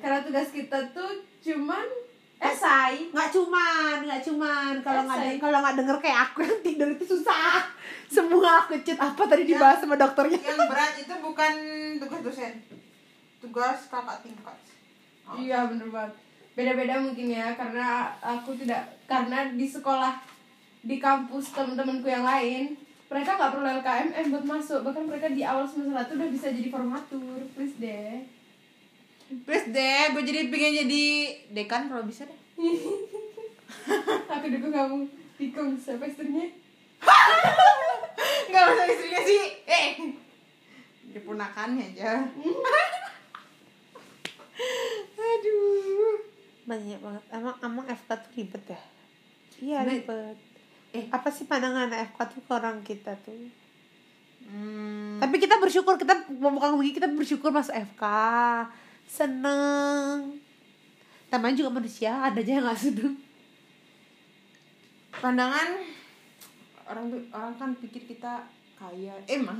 Karena 0.00 0.18
tugas 0.24 0.48
kita 0.48 0.88
tuh 0.96 1.20
cuman 1.44 2.07
esai 2.38 3.10
nggak 3.10 3.30
cuman 3.34 3.96
nggak 4.06 4.22
cuman. 4.22 4.72
Kalau 4.82 5.02
nggak 5.10 5.18
Esai. 5.18 5.36
kalau 5.42 5.58
nggak 5.58 5.76
denger 5.82 5.96
kayak 5.98 6.18
aku 6.30 6.38
yang 6.46 6.58
tidur 6.62 6.88
itu 6.94 7.04
susah. 7.04 7.66
Semua 8.06 8.64
aku 8.64 8.78
apa 8.78 9.22
tadi 9.26 9.44
dibahas 9.44 9.82
sama 9.82 9.98
dokternya? 9.98 10.38
yang 10.38 10.70
berat 10.70 10.94
itu 10.96 11.14
bukan 11.18 11.54
tugas 11.98 12.20
dosen. 12.22 12.52
Tugas 13.42 13.78
kakak 13.90 14.22
tingkat 14.22 14.58
iya 15.36 15.68
bener 15.68 15.92
banget. 15.92 16.14
Beda-beda 16.56 16.94
mungkin 17.04 17.26
ya 17.28 17.52
karena 17.52 18.16
aku 18.22 18.56
tidak 18.56 18.88
karena 19.04 19.52
di 19.52 19.66
sekolah 19.68 20.16
di 20.80 20.96
kampus 20.96 21.52
teman-temanku 21.52 22.08
yang 22.08 22.24
lain 22.24 22.78
mereka 23.08 23.36
nggak 23.36 23.52
perlu 23.52 23.68
LKMM 23.82 24.26
buat 24.32 24.46
masuk. 24.46 24.80
Bahkan 24.86 25.04
mereka 25.04 25.28
di 25.28 25.42
awal 25.44 25.68
semester 25.68 25.92
satu 25.92 26.16
udah 26.16 26.28
bisa 26.32 26.48
jadi 26.54 26.68
formatur. 26.72 27.44
Please 27.52 27.76
deh 27.76 28.37
please 29.38 29.68
deh 29.68 30.04
gue 30.10 30.22
jadi 30.22 30.48
pengen 30.48 30.72
jadi 30.82 31.04
dekan 31.52 31.88
kalau 31.88 32.02
bisa 32.02 32.24
deh. 32.24 32.38
Aku 34.30 34.46
dukung 34.48 34.72
kamu 34.72 34.96
tikung 35.36 35.70
siapa 35.74 36.04
istrinya. 36.04 36.44
Nggak 38.48 38.64
usah 38.66 38.86
istrinya 38.86 39.20
sih. 39.22 39.42
Eh 39.64 39.88
dipunakannya 41.08 41.84
aja. 41.92 42.24
Aduh. 45.18 46.14
Banyak 46.64 46.98
banget. 47.00 47.22
Emang 47.30 47.56
emang 47.60 47.84
FK 47.86 48.10
tuh 48.18 48.30
ribet 48.34 48.64
ya? 48.66 48.80
Iya 49.58 49.78
Nah, 49.82 49.90
ribet. 49.90 50.36
eh. 50.90 51.04
apa 51.08 51.28
sih 51.28 51.44
pandangan 51.44 51.90
FK 52.12 52.18
tuh 52.30 52.40
ke 52.40 52.50
orang 52.50 52.80
kita 52.80 53.12
tuh? 53.20 53.36
Hmm, 54.48 55.20
tapi 55.20 55.36
kita 55.36 55.60
bersyukur 55.60 56.00
kita 56.00 56.24
bukan 56.30 56.80
begini 56.80 56.96
kita 56.96 57.08
bersyukur 57.10 57.52
masuk 57.52 57.74
FK 57.74 58.04
seneng. 59.08 60.36
Namanya 61.32 61.56
juga 61.56 61.80
manusia 61.80 62.12
ada 62.20 62.38
aja 62.38 62.60
yang 62.60 62.64
nggak 62.68 62.78
seneng. 62.78 63.16
Pandangan 65.18 65.80
orang 66.88 67.06
orang 67.32 67.54
kan 67.56 67.70
pikir 67.80 68.04
kita 68.04 68.44
kaya. 68.76 69.16
Emang. 69.26 69.58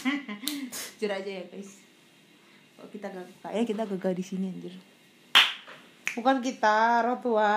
Jujur 0.98 1.12
aja 1.12 1.30
ya 1.30 1.44
guys. 1.52 1.84
Kalau 2.76 2.88
kita 2.92 3.06
gak 3.08 3.24
kaya 3.40 3.62
kita 3.64 3.82
gagal 3.88 4.12
di 4.16 4.24
sini 4.24 4.52
anjir. 4.52 4.74
Bukan 6.16 6.40
kita 6.40 7.04
orang 7.04 7.20
tua. 7.20 7.52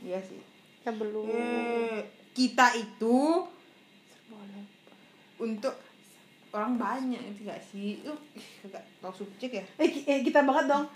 Iya 0.00 0.20
sih. 0.24 0.40
Kita 0.80 0.90
belum. 0.96 1.28
Eh, 1.32 2.00
kita 2.36 2.76
itu 2.76 3.44
untuk 5.38 5.74
orang 6.52 6.80
banyak 6.80 7.20
itu 7.34 7.48
gak 7.48 7.62
sih? 7.68 8.00
Uh 8.06 8.18
gak 8.68 8.84
tau 9.00 9.12
subjek 9.12 9.62
ya? 9.62 9.64
Eh, 9.80 10.04
eh, 10.06 10.20
kita 10.24 10.44
banget 10.44 10.72
dong. 10.72 10.86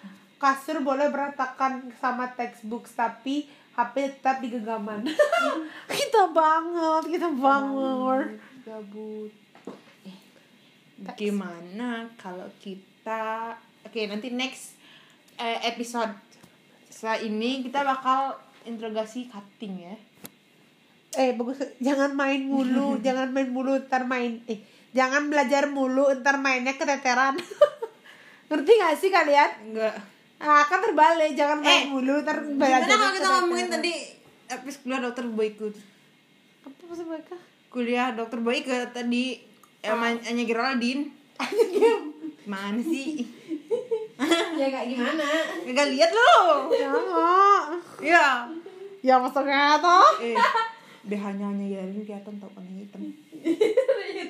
Kasur 0.40 0.82
boleh 0.82 1.06
berantakan 1.12 1.94
sama 2.02 2.32
textbook 2.34 2.90
tapi 2.90 3.46
HP 3.72 3.94
tetap 4.20 4.44
di 4.44 4.52
genggaman 4.52 5.00
kita 5.96 6.28
banget 6.28 7.02
kita 7.08 7.28
banget. 7.32 8.36
Gabut. 8.68 9.32
Eh, 10.04 10.16
gimana 11.16 12.04
kalau 12.20 12.44
kita 12.60 13.56
oke 13.80 14.00
nanti 14.04 14.28
next 14.28 14.76
eh, 15.40 15.56
episode 15.72 16.12
setelah 16.92 17.18
ini 17.24 17.64
kita 17.64 17.80
bakal 17.80 18.36
interogasi 18.68 19.32
cutting 19.32 19.88
ya. 19.88 19.96
Eh 21.16 21.32
bagus. 21.32 21.64
Jangan 21.80 22.12
main 22.12 22.44
mulu 22.44 22.96
jangan 23.06 23.32
main 23.32 23.48
mulu 23.48 23.80
ntar 23.88 24.04
main. 24.04 24.44
Eh 24.44 24.60
jangan 24.92 25.32
belajar 25.32 25.68
mulu 25.72 26.12
ntar 26.20 26.38
mainnya 26.38 26.76
keteteran. 26.76 27.36
Ngerti 28.52 28.72
gak 28.76 28.96
sih 29.00 29.08
kalian? 29.08 29.50
Enggak. 29.72 29.96
Ah 30.42 30.66
kan 30.68 30.84
terbalik 30.84 31.32
jangan 31.32 31.64
main 31.64 31.86
Eh, 31.86 31.90
mulu 31.90 32.20
ntar 32.20 32.44
gimana 32.44 32.56
belajar 32.60 32.88
kalau 32.88 33.12
kita 33.16 33.28
ngomongin 33.40 33.68
tadi 33.72 33.92
episode 34.52 34.82
kuliah 34.84 35.00
dokter 35.00 35.24
Boyke? 35.24 35.68
Apa 36.62 36.82
maksud 36.84 37.06
mereka 37.08 37.36
kuliah 37.72 38.12
dokter 38.12 38.38
Boyke 38.44 38.92
tadi 38.92 39.40
yang 39.80 39.98
hanya 39.98 40.44
Geraldine. 40.44 41.08
Mana 42.50 42.80
sih? 42.84 43.22
Ya 44.52 44.68
nggak 44.68 44.86
gimana. 44.94 45.26
Gak 45.66 45.88
lihat 45.90 46.10
lo 46.14 46.70
ya 47.98 48.46
ya 49.02 49.14
maksudnya 49.18 49.74
tuh. 49.82 50.22
Eh 50.22 50.38
BH-nya 51.02 51.50
hanya 51.50 51.66
Geraldine 51.66 52.06
kelihatan 52.06 52.38
tau 52.38 52.46
kan 52.54 52.62
hitam 52.62 53.02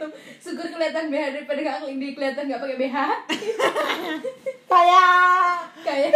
gitu. 0.02 0.18
Syukur 0.42 0.66
kelihatan 0.74 1.14
BH 1.14 1.24
daripada 1.38 1.60
gak 1.62 1.86
di 1.86 2.08
kelihatan 2.14 2.44
nggak 2.50 2.62
pakai 2.62 2.78
BH 2.78 2.96
kayak 4.72 5.14
kayak 5.84 6.12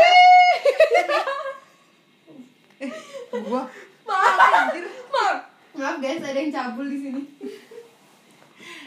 gua. 3.46 3.62
Maaf 4.06 4.34
maaf 4.38 5.36
maaf 5.76 5.96
guys 6.00 6.22
ada 6.22 6.38
yang 6.38 6.50
cabul 6.54 6.86
di 6.88 6.98
sini. 6.98 7.22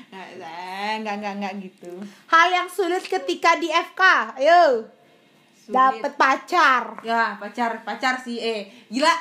Nggak 0.09 1.05
nggak 1.05 1.15
nggak 1.21 1.33
nggak 1.39 1.53
gitu. 1.69 1.91
Hal 2.27 2.47
yang 2.49 2.67
sulit 2.71 3.03
ketika 3.05 3.55
di 3.61 3.69
FK 3.69 4.01
ayo. 4.41 4.89
Sulit. 5.53 5.75
dapet 5.75 6.13
pacar. 6.17 6.97
Ya 7.05 7.37
pacar 7.37 7.85
pacar 7.85 8.17
sih 8.19 8.41
eh. 8.41 8.73
Gila. 8.89 9.13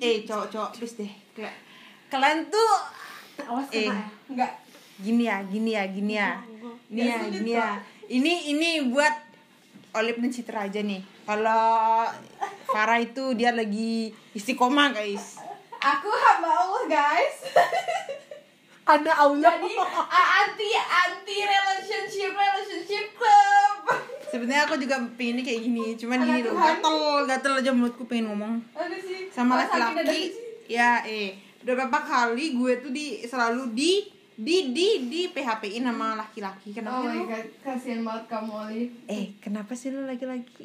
Eh 0.00 0.26
cowok 0.26 0.46
cowok 0.50 0.70
please 0.76 0.96
deh. 0.98 1.12
Kayak 1.36 1.54
kalian 2.10 2.50
tuh 2.50 2.72
awas 3.46 3.68
eh 3.70 3.86
kena 3.86 3.96
ya. 3.96 4.04
nggak 4.34 4.52
gini 5.00 5.24
ya 5.26 5.42
gini 5.44 5.70
ya 5.74 5.84
gini 5.88 6.14
ya. 6.14 6.30
Ini 6.90 7.02
ya 7.06 7.18
gini 7.26 7.50
kok. 7.54 7.58
ya 7.58 7.70
ini 8.10 8.50
ini 8.50 8.90
buat 8.90 9.30
Olip 9.90 10.22
dan 10.22 10.30
Citra 10.30 10.66
aja 10.66 10.82
nih. 10.82 11.02
Kalau 11.26 12.06
Farah 12.70 12.98
itu 13.02 13.34
dia 13.34 13.50
lagi 13.50 14.14
istiqomah 14.34 14.94
guys. 14.94 15.38
Aku 15.78 16.10
hamba 16.10 16.50
Allah 16.50 16.82
guys. 16.90 17.36
Ada 18.90 19.12
Allah. 19.14 19.50
Jadi 19.54 19.74
anti 20.10 20.70
anti 20.74 21.36
relationship 21.46 22.34
relationship 22.34 23.06
club. 23.14 23.78
Sebenarnya 24.30 24.66
aku 24.66 24.78
juga 24.78 24.98
pengennya 25.14 25.42
kayak 25.42 25.60
gini 25.62 25.84
cuman 25.98 26.18
Anak 26.22 26.26
gini 26.38 26.40
loh 26.46 26.54
gatel 26.58 26.98
gatel 27.26 27.52
aja 27.62 27.70
mulutku 27.74 28.02
pengen 28.06 28.34
ngomong. 28.34 28.54
Sama 29.30 29.66
laki-laki. 29.66 30.34
ya 30.70 31.02
eh. 31.06 31.38
Udah 31.62 31.74
berapa 31.76 31.98
kali 32.02 32.58
gue 32.58 32.72
tuh 32.82 32.90
di 32.90 33.22
selalu 33.26 33.74
di 33.74 34.06
di 34.40 34.72
di 34.72 34.88
di 35.04 35.20
PHP 35.26 35.62
in 35.74 35.84
sama 35.84 36.16
laki-laki 36.16 36.72
Oh 36.72 36.74
kenapa 36.74 37.02
my 37.02 37.12
lu 37.12 37.24
god, 37.26 37.46
kasihan 37.60 38.00
banget 38.00 38.24
kamu 38.26 38.52
Oli. 38.54 38.84
eh 39.06 39.36
kenapa 39.38 39.72
sih 39.74 39.88
lu 39.88 40.02
laki-laki 40.02 40.64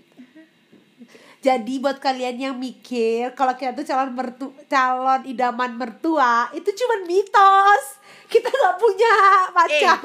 Jadi 1.39 1.77
buat 1.77 1.99
kalian 1.99 2.37
yang 2.39 2.55
mikir 2.55 3.29
kalau 3.33 3.53
kita 3.53 3.71
tuh 3.73 3.85
calon 3.85 4.09
mertu 4.11 4.47
calon 4.65 5.21
idaman 5.23 5.75
mertua 5.75 6.49
itu 6.51 6.65
cuma 6.73 7.05
mitos. 7.05 7.83
Kita 8.25 8.47
nggak 8.47 8.75
punya 8.75 9.13
pacar. 9.51 9.99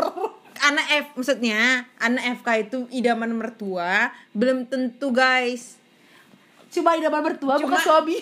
anak 0.61 0.87
F 0.91 1.07
maksudnya 1.15 1.61
anak 1.97 2.37
FK 2.37 2.49
itu 2.63 2.79
idaman 2.93 3.33
mertua 3.33 4.13
belum 4.33 4.67
tentu 4.67 5.09
guys 5.09 5.81
Cuma 6.69 6.93
idaman 6.93 7.25
mertua 7.25 7.57
bukan 7.57 7.73
Cuma- 7.73 7.81
suami. 7.81 8.21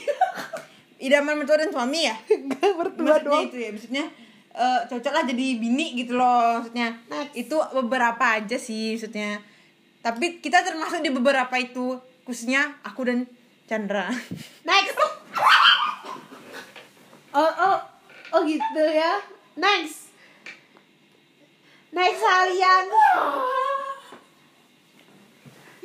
idaman 1.00 1.34
mertua 1.36 1.58
dan 1.58 1.70
suami 1.70 2.00
ya 2.00 2.14
mertua 2.78 2.94
maksudnya 2.94 3.26
doang. 3.26 3.42
itu 3.44 3.56
ya 3.56 3.70
maksudnya 3.70 4.04
eh, 4.58 4.80
cocok 4.90 5.12
lah 5.14 5.24
jadi 5.24 5.46
bini 5.56 5.94
gitu 5.94 6.18
loh 6.18 6.58
maksudnya. 6.58 6.98
Itu 7.32 7.62
beberapa 7.70 8.42
aja 8.42 8.58
sih 8.58 8.98
maksudnya. 8.98 9.38
Tapi 10.02 10.42
kita 10.42 10.66
termasuk 10.66 10.98
di 10.98 11.14
beberapa 11.14 11.54
itu 11.56 11.94
khususnya 12.26 12.76
aku 12.82 13.06
dan 13.06 13.18
Chandra. 13.70 14.10
Next. 14.68 14.98
Oh 17.32 17.52
oh 17.54 17.78
oh 18.34 18.40
gitu 18.42 18.82
ya. 18.82 19.22
Next. 19.54 20.10
Next 21.88 22.20
hal 22.20 22.48
yang 22.52 22.84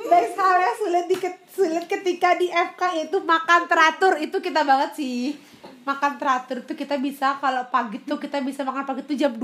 next 0.03 0.35
hal 0.35 0.55
yang 0.59 0.75
sulit 0.75 1.05
di 1.07 1.17
sulit 1.47 1.85
ketika 1.87 2.35
di 2.35 2.51
FK 2.51 3.07
itu 3.07 3.17
makan 3.23 3.71
teratur. 3.71 4.19
Itu 4.19 4.43
kita 4.43 4.67
banget 4.67 4.99
sih 4.99 5.52
makan 5.83 6.15
teratur 6.15 6.57
itu 6.59 6.73
kita 6.73 6.95
bisa 6.95 7.35
kalau 7.37 7.63
pagi 7.67 7.99
tuh 7.99 8.15
kita 8.15 8.39
bisa 8.39 8.61
makan 8.61 8.83
pagi 8.83 9.03
tuh 9.03 9.13
jam 9.13 9.31
2 9.31 9.43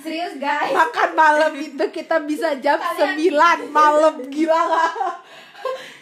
Serius 0.00 0.36
guys. 0.36 0.72
makan 0.72 1.10
malam 1.12 1.52
itu 1.54 1.84
kita 1.90 2.16
bisa 2.20 2.56
jam 2.56 2.76
Kalian- 2.78 3.66
9 3.66 3.68
malam 3.70 4.14
gila 4.26 4.60
gak 4.66 4.92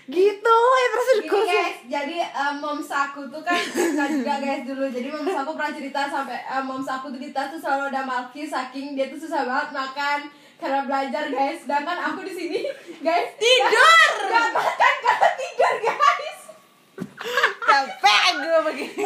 gitu 0.04 0.50
ya 0.74 0.86
terus 0.88 1.08
Gini 1.14 1.30
guys, 1.46 1.76
jadi 1.86 2.16
um, 2.34 2.54
moms 2.58 2.90
aku 2.90 3.22
tuh 3.24 3.38
kan 3.40 3.54
suka 3.62 4.10
juga 4.10 4.34
guys 4.36 4.66
dulu. 4.66 4.84
Jadi 4.84 5.08
moms 5.08 5.30
aku 5.32 5.54
pernah 5.54 5.72
cerita 5.72 6.00
sampai 6.04 6.42
um, 6.50 6.62
moms 6.66 6.88
aku 6.90 7.06
tuh 7.08 7.20
di 7.20 7.30
tas 7.30 7.46
tuh 7.46 7.56
selalu 7.56 7.88
ada 7.88 8.02
malki 8.02 8.42
Saking 8.44 8.92
dia 8.92 9.06
tuh 9.06 9.16
susah 9.16 9.46
banget 9.46 9.70
makan 9.72 10.18
karena 10.58 10.80
belajar 10.82 11.24
guys. 11.28 11.62
Sedangkan 11.62 11.98
aku 12.02 12.20
di 12.22 12.34
sini 12.34 12.58
guys 12.98 13.38
Tidur! 13.38 14.10
Gak 14.26 14.46
makan 14.50 14.94
karena 15.00 15.28
tidur 15.32 15.74
guys 15.80 16.31
capek 17.62 18.24
gue 18.38 18.58
begini. 18.70 19.04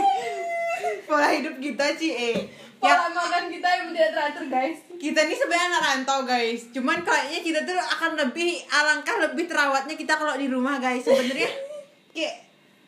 Pola 1.07 1.29
hidup 1.33 1.57
kita 1.61 1.87
sih 1.97 2.13
eh. 2.13 2.39
Ya. 2.83 2.93
Pola 2.93 3.09
makan 3.09 3.49
kita 3.49 3.69
yang 3.69 3.87
tidak 3.93 4.11
teratur 4.13 4.45
guys. 4.53 4.79
Kita 4.97 5.19
ini 5.25 5.35
sebenarnya 5.35 5.67
anak 5.73 5.83
rantau 5.83 6.19
guys. 6.29 6.61
Cuman 6.73 6.99
kayaknya 7.03 7.41
kita 7.41 7.61
tuh 7.65 7.77
akan 7.77 8.11
lebih 8.21 8.51
alangkah 8.69 9.17
lebih 9.23 9.45
terawatnya 9.49 9.95
kita 9.97 10.13
kalau 10.17 10.35
di 10.37 10.47
rumah 10.49 10.77
guys. 10.77 11.05
Sebenarnya 11.05 11.51
kayak 12.13 12.35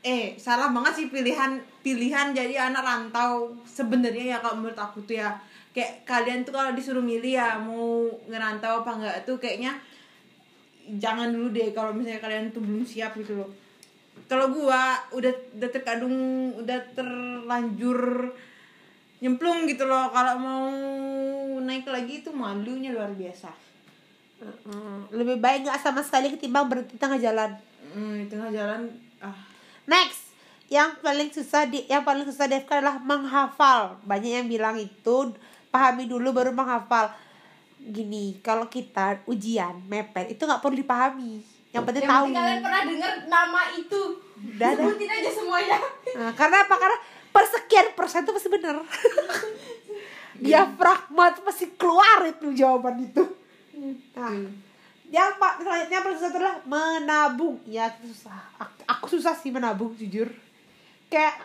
eh 0.07 0.39
salah 0.39 0.71
banget 0.71 1.05
sih 1.05 1.07
pilihan 1.11 1.59
pilihan 1.83 2.31
jadi 2.31 2.71
anak 2.71 2.87
rantau 2.87 3.51
sebenarnya 3.67 4.37
ya 4.37 4.39
kalau 4.45 4.61
menurut 4.61 4.79
aku 4.79 5.05
tuh 5.09 5.21
ya. 5.21 5.37
Kayak 5.73 6.05
kalian 6.09 6.43
tuh 6.43 6.53
kalau 6.57 6.75
disuruh 6.75 7.05
milih 7.05 7.39
ya 7.39 7.57
mau 7.61 8.09
ngerantau 8.27 8.83
apa 8.83 8.91
enggak 8.99 9.17
tuh 9.29 9.37
kayaknya 9.39 9.79
jangan 10.97 11.29
dulu 11.29 11.53
deh 11.53 11.77
kalau 11.77 11.93
misalnya 11.93 12.25
kalian 12.25 12.49
tuh 12.49 12.65
belum 12.65 12.81
siap 12.81 13.13
gitu 13.21 13.37
loh 13.37 13.68
kalau 14.29 14.53
gua 14.53 15.01
udah 15.17 15.33
udah 15.57 15.71
terkadung 15.73 16.17
udah 16.61 16.79
terlanjur 16.95 18.33
nyemplung 19.19 19.67
gitu 19.67 19.89
loh 19.89 20.13
kalau 20.15 20.39
mau 20.39 20.69
naik 21.59 21.89
lagi 21.91 22.23
itu 22.23 22.31
malunya 22.31 22.95
luar 22.95 23.11
biasa 23.17 23.51
lebih 25.11 25.43
baik 25.43 25.67
nggak 25.67 25.83
sama 25.83 26.07
sekali 26.07 26.31
ketimbang 26.31 26.71
berhenti 26.71 26.95
tengah 26.95 27.19
jalan 27.19 27.51
hmm, 27.91 28.15
di 28.23 28.27
tengah 28.31 28.55
jalan 28.55 28.87
ah 29.19 29.59
Next, 29.89 30.37
yang 30.69 31.01
paling 31.01 31.33
susah 31.33 31.65
di 31.65 31.89
yang 31.89 32.05
paling 32.05 32.29
susah 32.29 32.45
di 32.45 32.61
FK 32.61 32.85
adalah 32.85 33.01
menghafal. 33.01 33.97
Banyak 34.05 34.45
yang 34.45 34.49
bilang 34.53 34.77
itu 34.77 35.33
pahami 35.73 36.05
dulu 36.05 36.29
baru 36.37 36.53
menghafal. 36.53 37.09
Gini, 37.81 38.37
kalau 38.45 38.69
kita 38.69 39.25
ujian 39.25 39.81
mepet 39.89 40.37
itu 40.37 40.45
nggak 40.45 40.61
perlu 40.61 40.77
dipahami. 40.77 41.41
Yang 41.69 41.85
penting 41.85 42.05
Yang 42.05 42.13
tahu. 42.13 42.25
penting 42.25 42.37
kalian 42.37 42.61
pernah 42.61 42.83
dengar 42.83 43.13
nama 43.29 43.63
itu 43.75 44.01
dah. 44.57 44.71
Sebutin 44.73 45.11
aja 45.11 45.31
semuanya 45.31 45.77
Nah, 46.17 46.31
karena 46.33 46.57
apa? 46.65 46.75
Karena 46.75 46.99
persekian 47.29 47.87
persen 47.93 48.25
itu 48.25 48.33
pasti 48.33 48.49
bener. 48.49 48.77
Diafragma 50.39 51.35
itu 51.35 51.41
pasti 51.43 51.67
keluar 51.75 52.23
itu 52.25 52.47
jawaban 52.55 53.03
itu. 53.03 53.25
Nah, 54.15 54.35
yang 55.09 55.35
pak 55.37 55.59
selanjutnya 55.59 55.99
itu 56.05 56.25
adalah 56.25 56.55
menabung. 56.63 57.59
Ya 57.67 57.91
susah. 57.99 58.39
Aku, 58.57 58.75
aku 58.87 59.05
susah 59.09 59.35
sih 59.35 59.51
menabung 59.51 59.93
jujur. 59.95 60.31
Kayak 61.09 61.41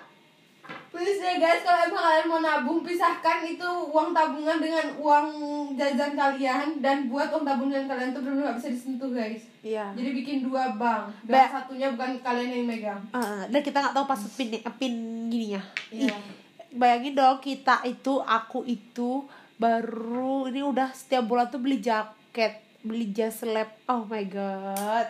Please 0.93 1.19
deh 1.19 1.41
guys, 1.41 1.65
kalau 1.65 1.89
emang 1.89 2.05
kalian 2.05 2.27
mau 2.29 2.39
nabung, 2.39 2.79
pisahkan 2.85 3.43
itu 3.43 3.65
uang 3.65 4.13
tabungan 4.13 4.61
dengan 4.61 4.93
uang 4.95 5.27
jajan 5.73 6.13
kalian 6.13 6.79
dan 6.79 7.09
buat 7.09 7.33
uang 7.33 7.43
tabungan 7.43 7.89
kalian 7.89 8.13
tuh 8.13 8.21
benar-benar 8.23 8.53
gak 8.53 8.57
bisa 8.61 8.69
disentuh 8.71 9.09
guys. 9.11 9.43
Iya. 9.65 9.91
Jadi 9.97 10.09
bikin 10.13 10.37
dua 10.45 10.77
bank, 10.77 11.11
dan 11.27 11.49
Ba- 11.49 11.51
satunya 11.51 11.91
bukan 11.91 12.21
kalian 12.21 12.49
yang 12.61 12.65
megang. 12.69 13.01
Eh, 13.09 13.43
dan 13.49 13.59
kita 13.65 13.81
nggak 13.81 13.95
tahu 13.97 14.05
password 14.05 14.33
pin 14.37 14.49
pin 14.79 14.93
gininya. 15.33 15.61
Iya. 15.89 16.13
Ih, 16.13 16.77
bayangin 16.77 17.17
dong 17.17 17.41
kita 17.41 17.81
itu 17.83 18.21
aku 18.21 18.63
itu 18.63 19.25
baru 19.57 20.47
ini 20.47 20.61
udah 20.61 20.93
setiap 20.93 21.25
bulan 21.25 21.49
tuh 21.49 21.59
beli 21.59 21.81
jaket, 21.81 22.61
beli 22.85 23.11
jas 23.11 23.41
lab. 23.43 23.67
Oh 23.89 24.05
my 24.05 24.23
god. 24.29 25.09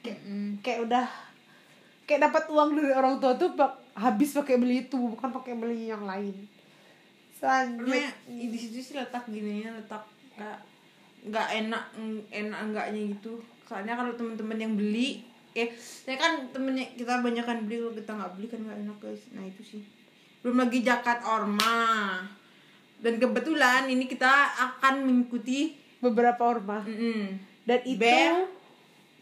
Kayak, 0.00 0.20
kayak 0.64 0.80
udah 0.88 1.06
kayak 2.08 2.24
dapat 2.24 2.48
uang 2.48 2.72
dari 2.72 2.92
orang 2.96 3.20
tua 3.20 3.36
tuh 3.36 3.52
habis 3.98 4.30
pakai 4.30 4.56
beli 4.62 4.86
itu 4.86 4.94
bukan 4.94 5.34
pakai 5.34 5.58
beli 5.58 5.90
yang 5.90 6.06
lain. 6.06 6.46
Selanjutnya. 7.34 8.14
Sebenarnya 8.14 8.48
di 8.50 8.58
situ 8.58 8.78
sih 8.78 8.94
letak 8.94 9.26
gini 9.26 9.66
ya 9.66 9.74
letak 9.74 10.06
nggak 10.38 10.58
nggak 11.28 11.48
enak 11.66 11.84
enak 12.30 12.58
enggaknya 12.70 13.00
gitu. 13.18 13.42
Soalnya 13.66 13.98
kalau 13.98 14.14
teman-teman 14.14 14.58
yang 14.58 14.74
beli 14.78 15.26
eh 15.58 15.74
saya 15.74 16.14
kan 16.14 16.46
temennya 16.54 16.86
kita 16.94 17.18
banyak 17.18 17.42
kan 17.42 17.66
beli 17.66 17.82
kalau 17.82 17.94
kita 17.98 18.10
nggak 18.14 18.32
beli 18.38 18.46
kan 18.46 18.60
nggak 18.62 18.78
enak 18.86 18.96
guys. 19.02 19.22
Nah 19.34 19.42
itu 19.42 19.62
sih. 19.66 19.82
Belum 20.46 20.62
lagi 20.62 20.78
jakat 20.86 21.18
orma. 21.26 22.22
Dan 22.98 23.18
kebetulan 23.18 23.86
ini 23.90 24.10
kita 24.10 24.30
akan 24.58 25.06
mengikuti 25.06 25.74
beberapa 25.98 26.54
orma. 26.54 26.82
Mm, 26.82 27.38
dan 27.66 27.80
itu 27.86 27.98
band 27.98 28.46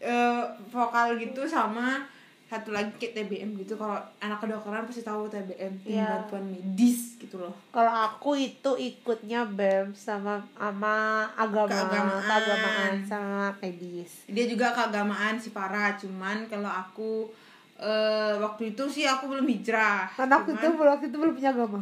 eh, 0.01 0.43
vokal 0.69 1.17
gitu 1.17 1.45
sama 1.49 2.05
satu 2.47 2.71
lagi 2.71 2.87
kayak 2.95 3.11
TBM 3.13 3.55
gitu 3.57 3.75
kalau 3.75 3.93
anak 4.17 4.39
kedokteran 4.39 4.81
pasti 4.81 5.01
tahu 5.01 5.27
TBM 5.27 5.73
tim 5.77 5.93
Iya. 5.93 6.23
bantuan 6.23 6.47
medis 6.47 7.15
gitu 7.15 7.35
loh 7.37 7.51
Kalau 7.69 7.91
aku 7.91 8.35
itu 8.35 8.71
ikutnya 8.73 9.43
BEM 9.45 9.91
sama 9.91 10.39
sama 10.53 10.95
agama, 11.33 11.67
Keagamaan. 11.67 12.23
keagamaan 12.23 12.93
sama 13.03 13.43
medis. 13.57 14.23
dia 14.25 14.45
juga 14.45 14.71
keagamaan 14.71 15.35
sih 15.35 15.51
parah 15.51 15.93
cuman 15.93 16.47
kalau 16.47 16.67
aku 16.67 17.27
eh 17.75 18.33
waktu 18.33 18.71
itu 18.71 18.83
sih 18.87 19.03
aku 19.03 19.27
belum 19.27 19.45
hijrah 19.45 20.07
Karena 20.09 20.39
aku 20.39 20.49
Cuman 20.49 20.57
itu 20.57 20.67
waktu 20.81 21.05
itu 21.05 21.17
belum 21.19 21.33
punya 21.33 21.51
agama. 21.51 21.79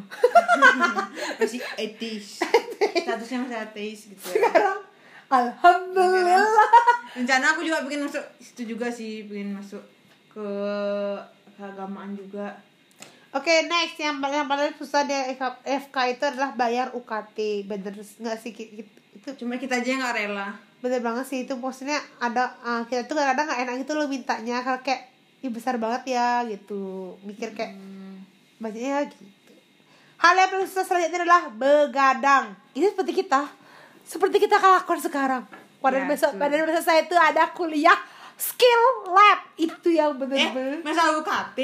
masih 1.40 1.62
ateis 1.74 2.42
statusnya 2.98 3.38
masih 3.40 3.58
ateis 3.62 4.00
gitu 4.08 4.26
ya. 4.30 4.44
Sekarang 4.44 4.80
alhamdulillah. 5.28 6.46
rencana 7.14 7.46
aku 7.48 7.62
juga 7.62 7.80
pengen 7.82 8.04
masuk 8.04 8.24
situ 8.38 8.62
juga 8.68 8.90
sih 8.90 9.24
pengen 9.24 9.56
masuk 9.56 9.80
ke 10.36 10.50
keagamaan 11.56 12.12
juga. 12.20 12.60
Oke, 13.32 13.52
next. 13.72 13.96
Yang 14.00 14.20
paling 14.20 14.38
yang 14.44 14.50
paling 14.52 14.76
susah 14.76 15.08
di 15.08 15.16
FK 15.64 15.96
itu 16.12 16.24
adalah 16.28 16.52
bayar 16.52 16.92
UKT. 16.92 17.64
Bener 17.64 17.96
nggak 17.96 18.38
sih 18.44 18.52
itu 19.16 19.30
cuma 19.40 19.56
kita 19.56 19.80
aja 19.80 19.96
nggak 19.96 20.16
rela. 20.20 20.56
Bener 20.84 21.00
banget 21.00 21.26
sih. 21.28 21.40
Itu 21.48 21.56
maksudnya 21.56 22.04
ada 22.20 22.52
uh, 22.64 22.84
kita 22.84 23.08
tuh 23.08 23.16
kadang 23.16 23.48
nggak 23.48 23.62
enak 23.64 23.76
gitu 23.88 23.96
loh 23.96 24.12
mintanya. 24.12 24.60
Kalau 24.60 24.84
kayak 24.84 25.16
Ih, 25.46 25.54
besar 25.54 25.78
banget 25.78 26.18
ya 26.18 26.42
gitu. 26.50 27.14
Mikir 27.22 27.54
kayak 27.54 27.78
banyaknya 28.58 29.06
gitu. 29.14 29.24
Hal 30.18 30.34
yang 30.34 30.50
paling 30.50 30.66
susah 30.66 30.86
selanjutnya 30.88 31.22
adalah 31.22 31.44
begadang. 31.54 32.46
Ini 32.74 32.90
seperti 32.90 33.14
kita. 33.14 33.46
Seperti 34.08 34.42
kita 34.42 34.58
lakukan 34.58 35.02
sekarang. 35.06 35.44
Pada 35.84 36.02
Ya, 36.02 36.10
besok 36.10 36.34
pada 36.42 36.56
besok 36.66 36.82
saya 36.82 37.06
itu 37.06 37.14
ada 37.14 37.54
kuliah 37.54 38.00
skill 38.36 39.12
lab. 39.12 39.40
Itu 39.56 39.90
yang 39.92 40.16
eh 40.16 40.20
bener-bener 40.20 40.80
masalah 40.84 41.20
UKT 41.24 41.60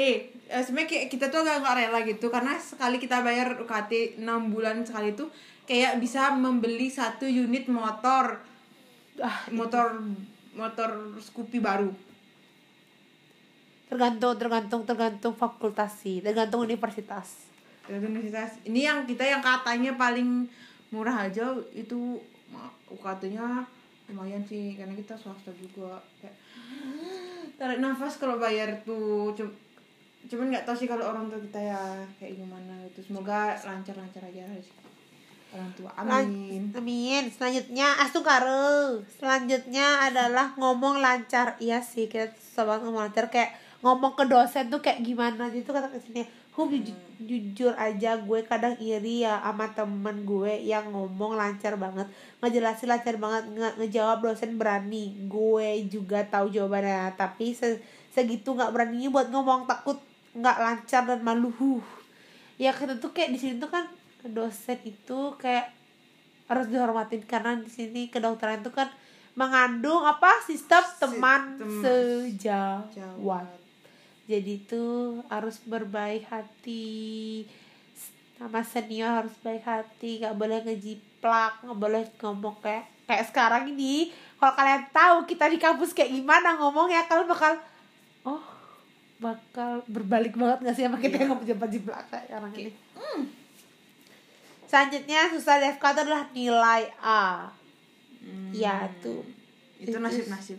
eh, 0.52 0.62
sebenarnya 0.64 1.08
kita 1.08 1.32
tuh 1.32 1.44
agak 1.44 1.64
nggak 1.64 1.76
rela 1.80 2.00
gitu 2.04 2.26
karena 2.28 2.56
sekali 2.60 3.00
kita 3.00 3.24
bayar 3.24 3.56
UKT 3.60 4.20
6 4.20 4.52
bulan 4.52 4.84
sekali 4.84 5.16
tuh 5.16 5.32
kayak 5.64 5.96
bisa 6.02 6.36
membeli 6.36 6.92
satu 6.92 7.24
unit 7.24 7.68
motor. 7.72 8.44
Ah, 9.20 9.44
motor 9.52 10.00
motor 10.56 11.16
Scoopy 11.20 11.60
baru. 11.60 11.92
Tergantung 13.88 14.36
tergantung 14.40 14.82
tergantung 14.88 15.34
fakultas 15.36 16.00
sih. 16.00 16.24
Tergantung 16.24 16.64
universitas. 16.64 17.48
Dari 17.84 18.00
universitas. 18.00 18.56
Ini 18.64 18.80
yang 18.88 18.98
kita 19.04 19.24
yang 19.24 19.44
katanya 19.44 19.96
paling 20.00 20.48
murah 20.92 21.28
aja 21.28 21.56
itu 21.72 22.20
UKT-nya 22.92 23.64
lumayan 24.12 24.44
sih 24.44 24.76
karena 24.76 24.92
kita 24.92 25.16
swasta 25.16 25.50
juga 25.56 25.96
kayak 26.20 26.36
tarik 27.58 27.80
nafas 27.80 28.20
kalau 28.20 28.36
bayar 28.36 28.68
tuh 28.84 29.32
Cum- 29.32 29.56
cuman 30.22 30.54
nggak 30.54 30.62
tahu 30.62 30.76
sih 30.78 30.86
kalau 30.86 31.02
orang 31.02 31.26
tua 31.26 31.40
kita 31.40 31.58
ya 31.58 31.82
kayak 32.16 32.38
gimana 32.38 32.78
itu 32.86 33.02
semoga 33.02 33.58
lancar-lancar 33.66 34.22
aja 34.22 34.46
sih 34.62 34.76
orang 35.50 35.70
tua 35.74 35.90
amin 35.98 36.72
Amin. 36.72 37.24
Selanjutnya 37.28 37.92
asukare. 38.00 39.04
Selanjutnya 39.20 40.08
adalah 40.08 40.56
ngomong 40.56 40.96
lancar. 40.96 41.60
Iya 41.60 41.84
sih, 41.84 42.08
kita 42.08 42.32
banget 42.64 42.88
ngomong 42.88 43.04
lancar 43.04 43.28
kayak 43.28 43.52
ngomong 43.84 44.16
ke 44.16 44.24
dosen 44.24 44.72
tuh 44.72 44.80
kayak 44.80 45.04
gimana 45.04 45.52
gitu 45.52 45.68
kata 45.68 45.92
ke 45.92 46.00
sini. 46.00 46.24
Hum 46.52 46.68
jujur, 46.68 46.92
jujur 47.16 47.72
aja 47.74 48.20
gue 48.20 48.44
kadang 48.44 48.76
iri 48.76 49.24
ya 49.24 49.40
sama 49.40 49.72
temen 49.72 50.28
gue 50.28 50.52
yang 50.60 50.84
ngomong 50.92 51.32
lancar 51.32 51.80
banget 51.80 52.04
ngejelasin 52.44 52.92
lancar 52.92 53.16
banget 53.16 53.48
nge- 53.56 53.76
ngejawab 53.80 54.20
dosen 54.20 54.60
berani 54.60 55.16
gue 55.32 55.68
juga 55.88 56.20
tahu 56.28 56.52
jawabannya 56.52 57.16
tapi 57.16 57.56
se- 57.56 57.80
segitu 58.12 58.52
nggak 58.52 58.68
beraninya 58.68 59.08
buat 59.08 59.32
ngomong 59.32 59.64
takut 59.64 59.96
nggak 60.36 60.58
lancar 60.60 61.08
dan 61.08 61.24
malu 61.24 61.48
huh. 61.56 61.80
ya 62.60 62.68
kita 62.68 63.00
tuh 63.00 63.16
kayak 63.16 63.32
di 63.32 63.38
sini 63.40 63.54
tuh 63.56 63.72
kan 63.72 63.88
dosen 64.22 64.76
itu 64.84 65.32
kayak 65.40 65.72
harus 66.52 66.68
dihormatin 66.68 67.24
karena 67.24 67.56
di 67.56 67.72
sini 67.72 68.12
kedokteran 68.12 68.60
itu 68.60 68.68
kan 68.68 68.92
mengandung 69.32 70.04
apa 70.04 70.44
sistem 70.44 70.84
teman 71.00 71.56
Sistem 71.56 71.80
sejawat. 71.80 73.61
Jadi 74.26 74.54
tuh 74.70 75.22
harus 75.26 75.58
berbaik 75.66 76.26
hati. 76.30 77.42
Sama 78.38 78.62
senior 78.62 79.26
harus 79.26 79.34
baik 79.42 79.66
hati. 79.66 80.22
Nggak 80.22 80.36
boleh 80.38 80.58
ngejiplak 80.62 81.62
nggak 81.66 81.78
boleh 81.78 82.02
ngomong 82.22 82.56
kayak 82.62 82.86
kayak 83.06 83.26
sekarang 83.28 83.70
ini. 83.70 84.14
Kalau 84.38 84.54
kalian 84.54 84.82
tahu 84.90 85.16
kita 85.26 85.50
di 85.50 85.58
kampus 85.58 85.94
kayak 85.94 86.14
gimana 86.14 86.58
ngomongnya 86.58 87.06
kalian 87.06 87.30
bakal 87.30 87.52
oh 88.26 88.44
bakal 89.22 89.82
berbalik 89.86 90.34
banget 90.34 90.58
nggak 90.66 90.74
sih 90.74 90.84
sama 90.86 90.98
kita 90.98 91.22
yang 91.22 91.34
ngomong 91.34 91.46
jiplak 91.70 92.06
kayak 92.10 92.26
sekarang 92.30 92.52
ini? 92.54 92.72
Selanjutnya 94.72 95.28
susah 95.28 95.60
di 95.60 95.66
FK 95.76 95.84
itu 95.84 96.00
adalah 96.00 96.22
nilai 96.32 96.82
A. 97.04 97.52
Ya 98.56 98.88
tuh. 99.04 99.20
Itu 99.76 99.98
nasib-nasib. 99.98 100.58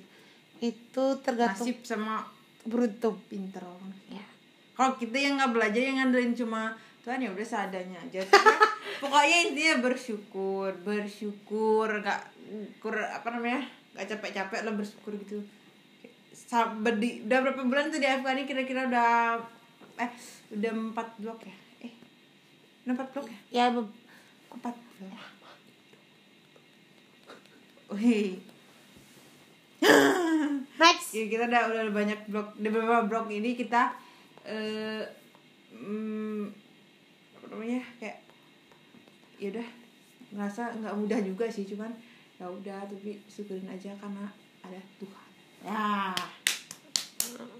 itu 0.63 1.05
tergantung 1.19 1.67
Nasib 1.67 1.83
sama 1.83 2.23
beruntung 2.63 3.19
pinter 3.27 3.63
orang. 3.63 3.91
ya 4.07 4.23
Kalau 4.73 4.95
kita 4.97 5.17
yang 5.19 5.37
nggak 5.37 5.53
belajar 5.53 5.81
yang 5.81 5.97
ngandelin 6.01 6.33
cuma 6.33 6.73
Tuhan 7.03 7.19
ya 7.19 7.29
udah 7.35 7.43
seadanya 7.45 7.99
aja. 7.99 8.23
Pokoknya 9.03 9.37
intinya 9.51 9.75
bersyukur, 9.83 10.71
bersyukur, 10.87 11.99
nggak 11.99 12.21
kur 12.79 12.95
apa 12.95 13.27
namanya, 13.35 13.67
nggak 13.91 14.07
capek-capek 14.15 14.63
lah 14.63 14.73
bersyukur 14.73 15.11
gitu. 15.19 15.43
Sa- 16.31 16.71
berdi- 16.71 17.27
udah 17.27 17.39
berapa 17.43 17.61
bulan 17.67 17.91
tuh 17.91 17.99
di 17.99 18.07
ini 18.07 18.43
kira-kira 18.47 18.87
udah 18.87 19.35
eh 19.99 20.09
udah 20.55 20.71
empat 20.71 21.07
blok 21.19 21.43
ya? 21.43 21.55
Eh, 21.83 21.93
empat 22.87 23.07
blok 23.11 23.27
ya? 23.27 23.39
ya 23.51 23.63
empat 24.49 24.75
blok? 24.97 25.21
Wih, 27.93 28.41
next. 30.81 31.15
Ya 31.15 31.23
kita 31.27 31.43
udah 31.49 31.61
udah 31.69 31.83
banyak 31.93 32.19
blog 32.29 32.47
di 32.57 32.67
beberapa 32.69 33.05
blog 33.07 33.27
ini 33.29 33.55
kita 33.55 33.93
eh 34.43 35.03
mm, 35.71 36.43
apa 37.39 37.45
namanya 37.51 37.81
kayak 37.99 38.19
ya 39.39 39.47
udah 39.51 39.67
ngerasa 40.33 40.63
nggak 40.81 40.95
mudah 40.97 41.19
juga 41.23 41.45
sih 41.47 41.63
cuman 41.67 41.91
ya 42.39 42.49
udah 42.49 42.83
tapi 42.89 43.21
syukurin 43.29 43.67
aja 43.69 43.93
karena 43.99 44.25
ada 44.63 44.79
Tuhan. 44.99 45.27
Ya. 45.63 46.11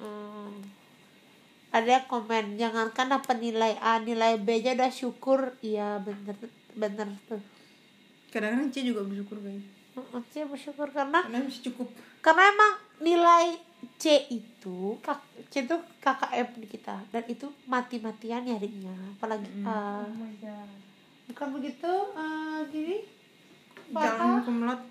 Hmm. 0.04 0.60
ada 1.72 2.06
komen 2.06 2.60
jangankan 2.60 3.16
dapat 3.18 3.40
nilai 3.40 3.74
A 3.80 3.98
nilai 4.04 4.38
B 4.38 4.62
aja 4.62 4.76
udah 4.76 4.92
syukur. 4.92 5.56
Iya 5.64 6.04
bener 6.04 6.36
bener 6.76 7.08
tuh. 7.26 7.42
Kadang-kadang 8.30 8.70
Cia 8.74 8.84
juga 8.84 9.06
bersyukur 9.08 9.40
kayaknya 9.40 9.73
Cia 10.34 10.44
bersyukur 10.44 10.90
karena 10.90 11.22
karena 11.22 11.46
masih 11.46 11.62
cukup. 11.64 11.88
karena 12.20 12.50
emang 12.50 12.72
nilai 13.00 13.48
C 13.96 14.04
itu 14.28 14.98
kak 15.00 15.22
C 15.48 15.62
itu 15.62 15.76
KKM 16.00 16.48
di 16.58 16.68
kita. 16.68 16.98
Dan 17.08 17.24
itu 17.28 17.46
mati-matian 17.66 18.42
nyarinya 18.42 18.98
apalagi 19.14 19.46
A 19.62 20.02
Oh 20.02 20.10
my 20.10 20.34
god. 20.38 20.70
bukan 21.26 21.48
begitu 21.54 21.92
eh, 22.12 22.60
gini 22.68 22.98
jangan 23.90 24.42
kumlot. 24.42 24.82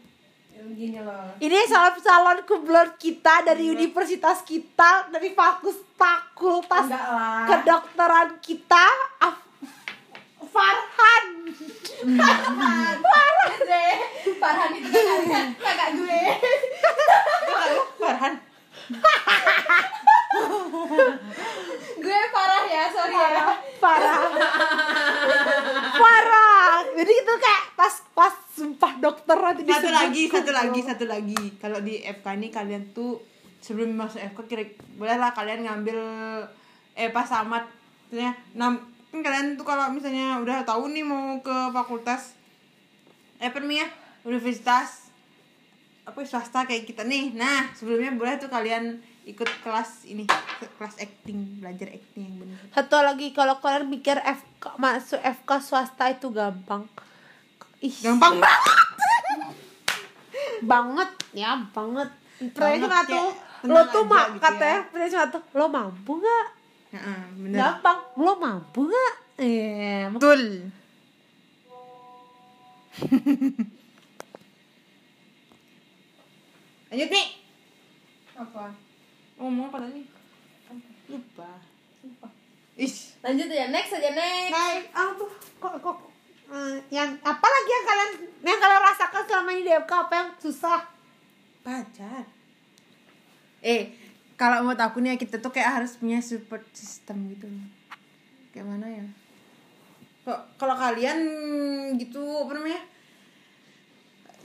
Ya, 0.52 0.62
Gini 0.68 1.00
loh. 1.00 1.32
ini 1.40 1.58
calon 1.64 1.96
calon 1.98 2.38
kumlot 2.44 2.94
kita 2.96 3.40
dari 3.42 3.66
universitas 3.66 4.44
kita 4.44 5.08
dari 5.08 5.32
fakultas 5.32 5.80
fakultas 5.96 6.86
kedokteran 7.48 8.36
kita 8.38 8.86
Af- 9.18 9.40
Farhan 10.44 11.31
Eze, 13.52 13.84
Farhan 14.40 14.70
itu 14.74 14.88
kakak, 14.88 15.44
kakak 15.60 15.88
gue. 15.98 16.22
Farhan 18.00 18.34
gue 22.02 22.20
parah 22.34 22.64
ya, 22.66 22.84
sorry 22.90 23.14
ya. 23.14 23.44
Farah 23.78 24.18
Farah 25.96 26.72
jadi 26.92 27.12
itu 27.12 27.32
kayak 27.38 27.64
pas 27.78 27.94
pas 28.12 28.34
sumpah 28.52 28.92
dokter 28.98 29.38
nanti 29.38 29.62
satu 29.66 29.90
lagi 29.90 30.22
satu 30.28 30.50
lagi 30.52 30.80
satu 30.82 31.04
lagi 31.08 31.42
kalau 31.58 31.78
di 31.80 32.02
FK 32.02 32.26
ini 32.38 32.48
kalian 32.52 32.82
tuh 32.94 33.22
sebelum 33.62 33.94
masuk 33.94 34.20
FK 34.34 34.38
kira 34.50 34.64
bolehlah 34.98 35.30
kalian 35.34 35.66
ngambil 35.66 35.98
eh 36.98 37.08
pas 37.10 37.26
misalnya 38.12 38.36
enam 38.52 38.91
kan 39.12 39.20
kalian 39.20 39.60
tuh 39.60 39.68
kalau 39.68 39.92
misalnya 39.92 40.40
udah 40.40 40.64
tahu 40.64 40.88
nih 40.88 41.04
mau 41.04 41.36
ke 41.44 41.52
fakultas 41.68 42.32
eh 43.36 43.52
apa 43.52 43.60
namanya 43.60 43.92
universitas 44.24 45.12
apa 46.02 46.18
swasta 46.26 46.64
kayak 46.64 46.88
kita 46.88 47.04
nih. 47.04 47.36
Nah 47.36 47.70
sebelumnya 47.76 48.16
boleh 48.16 48.40
tuh 48.40 48.48
kalian 48.48 48.98
ikut 49.22 49.46
kelas 49.62 50.02
ini 50.10 50.26
kelas 50.80 50.98
acting 50.98 51.62
belajar 51.62 51.86
acting 51.94 52.26
yang 52.26 52.36
benar 52.42 52.58
satu 52.74 52.98
lagi 53.06 53.30
kalau 53.30 53.62
kalian 53.62 53.86
mikir 53.86 54.18
FK 54.18 54.82
masuk 54.82 55.20
FK 55.22 55.50
swasta 55.62 56.10
itu 56.10 56.32
gampang. 56.34 56.88
Ih. 57.78 57.94
Gampang 58.02 58.42
banget 58.42 58.74
banget 60.72 61.10
ya 61.36 61.54
banget. 61.70 62.10
Cuma 62.42 62.66
Banget, 62.66 62.82
tuh 62.82 62.90
kayak 62.90 63.30
lo 63.62 63.82
tuh 63.86 64.02
mak 64.10 64.34
gitu 64.34 64.42
katanya 64.42 64.78
ya. 64.90 65.06
cuma 65.06 65.24
tuh 65.30 65.42
lo 65.54 65.66
mampu 65.70 66.18
nggak 66.18 66.46
Heeh, 66.92 67.22
bener. 67.40 67.56
Gampang. 67.56 68.04
Lo 68.20 68.36
mampu 68.36 68.84
nggak? 68.84 69.14
Iya, 69.40 70.12
betul. 70.12 70.68
Lanjut 76.92 77.08
nih 77.08 77.28
Apa? 78.36 78.68
ngomong 79.40 79.72
apa 79.72 79.88
tadi? 79.88 80.04
Lupa. 81.08 81.56
Lupa. 82.04 82.28
Ish. 82.76 83.16
Lanjut 83.24 83.48
ya, 83.48 83.72
next 83.72 83.96
aja 83.96 84.12
next. 84.12 84.52
Nah, 84.52 84.76
ah 84.92 85.08
tuh 85.16 85.32
kok 85.56 85.80
kok 85.80 85.96
eh, 86.52 86.76
yang 86.92 87.16
apa 87.24 87.46
lagi 87.48 87.70
yang 87.72 87.86
kalian 87.88 88.10
yang 88.44 88.60
kalian 88.60 88.82
rasakan 88.84 89.24
selama 89.24 89.50
ini 89.56 89.64
di 89.64 89.72
FK 89.72 89.92
apa 89.92 90.12
yang 90.12 90.28
susah? 90.36 90.80
pacar. 91.62 92.26
Eh 93.62 93.94
kalau 94.36 94.64
menurut 94.64 94.80
aku 94.80 94.98
nih 95.02 95.20
kita 95.20 95.38
tuh 95.38 95.52
kayak 95.52 95.82
harus 95.82 95.96
punya 95.98 96.18
support 96.22 96.64
system 96.72 97.30
gitu 97.32 97.46
kayak 98.52 98.68
mana 98.68 98.86
ya? 98.86 99.06
Kok 100.22 100.40
kalau 100.60 100.76
kalian 100.78 101.18
gitu 101.98 102.22
apa 102.46 102.52
namanya? 102.54 102.82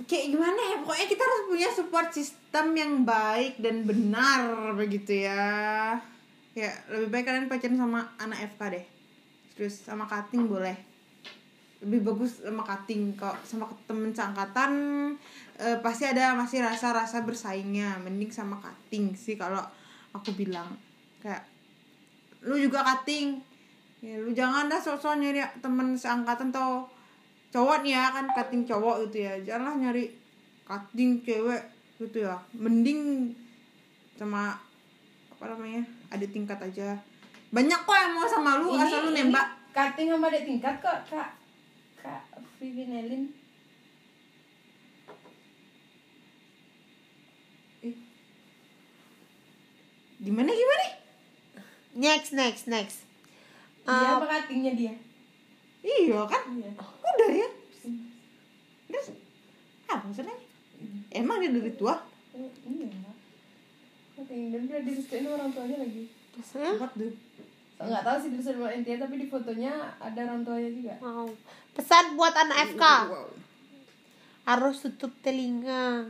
Kayak 0.09 0.25
gimana 0.33 0.57
ya? 0.57 0.75
Pokoknya 0.81 1.07
kita 1.09 1.23
harus 1.25 1.43
punya 1.49 1.69
support 1.69 2.09
system 2.13 2.65
yang 2.73 2.93
baik 3.05 3.61
dan 3.61 3.85
benar 3.85 4.73
begitu 4.73 5.27
ya. 5.27 5.97
Ya 6.57 6.71
lebih 6.89 7.13
baik 7.13 7.25
kalian 7.29 7.45
pacaran 7.51 7.77
sama 7.77 8.01
anak 8.17 8.57
FK 8.57 8.61
deh. 8.73 8.85
Terus 9.53 9.75
sama 9.85 10.09
cutting 10.09 10.49
boleh. 10.49 10.77
Lebih 11.85 12.01
bagus 12.01 12.41
sama 12.41 12.65
cutting 12.65 13.13
kok 13.13 13.37
sama 13.45 13.69
temen 13.85 14.09
seangkatan 14.09 14.71
eh, 15.57 15.77
pasti 15.81 16.05
ada 16.05 16.37
masih 16.37 16.61
rasa-rasa 16.63 17.21
bersaingnya. 17.25 17.97
Mending 18.01 18.29
sama 18.33 18.57
cutting 18.61 19.13
sih 19.17 19.35
kalau 19.37 19.61
aku 20.13 20.33
bilang. 20.33 20.77
Kayak 21.21 21.45
lu 22.45 22.57
juga 22.57 22.85
cutting. 22.85 23.41
Ya 24.01 24.21
lu 24.21 24.29
jangan 24.33 24.69
dah 24.69 24.77
sok-sok 24.77 25.17
nyari 25.17 25.41
temen 25.61 25.97
seangkatan 25.97 26.53
atau 26.53 26.85
cowok 27.49 27.81
nih 27.81 27.97
ya 27.97 28.13
kan 28.13 28.25
cutting 28.33 28.63
cowok 28.69 29.09
gitu 29.09 29.25
ya. 29.25 29.33
Janganlah 29.41 29.75
nyari 29.81 30.05
cutting 30.69 31.25
cewek 31.25 31.63
gitu 31.97 32.25
ya. 32.25 32.37
Mending 32.53 33.33
sama 34.17 34.57
apa 35.33 35.43
namanya 35.53 35.85
ada 36.09 36.25
tingkat 36.29 36.57
aja. 36.61 36.97
Banyak 37.53 37.79
kok 37.87 37.97
yang 37.97 38.13
mau 38.13 38.27
sama 38.27 38.59
lu 38.61 38.73
asal 38.77 39.09
lu 39.09 39.11
nembak. 39.13 39.57
Cutting 39.73 40.09
sama 40.09 40.29
adik 40.33 40.43
tingkat 40.45 40.75
kok, 40.81 40.97
Kak. 41.05 41.37
Kak 42.01 42.21
Vivi 42.57 42.89
gimana 50.27 50.51
gimana 50.51 50.85
Next 51.95 52.29
next 52.31 52.67
next. 52.67 53.07
Dia 53.81 53.95
Eh, 53.95 54.11
apa 54.13 54.27
cuttingnya 54.43 54.75
dia? 54.75 54.93
iya 55.79 56.19
kan 56.21 56.43
Iya. 56.51 56.71
udah 56.77 57.29
ya 57.31 57.47
terus 58.85 59.07
apa 59.85 60.03
maksudnya 60.03 60.35
emang 61.09 61.39
dia 61.39 61.49
dari 61.49 61.71
tua 61.73 61.95
Oh, 62.35 62.51
iya. 62.65 62.91
Cutting 64.13 64.51
dan 64.51 64.61
dia 64.63 64.79
direstuin 64.79 65.25
orang 65.25 65.49
tuanya 65.49 65.79
lagi. 65.79 66.11
maksudnya 66.33 66.75
What 66.75 66.91
the 66.93 67.07
Enggak 67.77 68.03
tahu 68.03 68.17
sih 68.19 68.29
sama 68.37 68.67
intinya 68.69 69.05
tapi 69.05 69.15
di 69.15 69.27
fotonya 69.27 69.69
ada 69.95 70.19
orang 70.19 70.41
tuanya 70.41 70.69
juga. 70.69 70.93
mau 70.99 71.29
pesan 71.71 72.13
buat 72.13 72.35
anak 72.35 72.73
FK 72.73 72.83
Wow. 73.07 73.29
harus 74.45 74.75
tutup 74.81 75.13
telinga. 75.21 76.03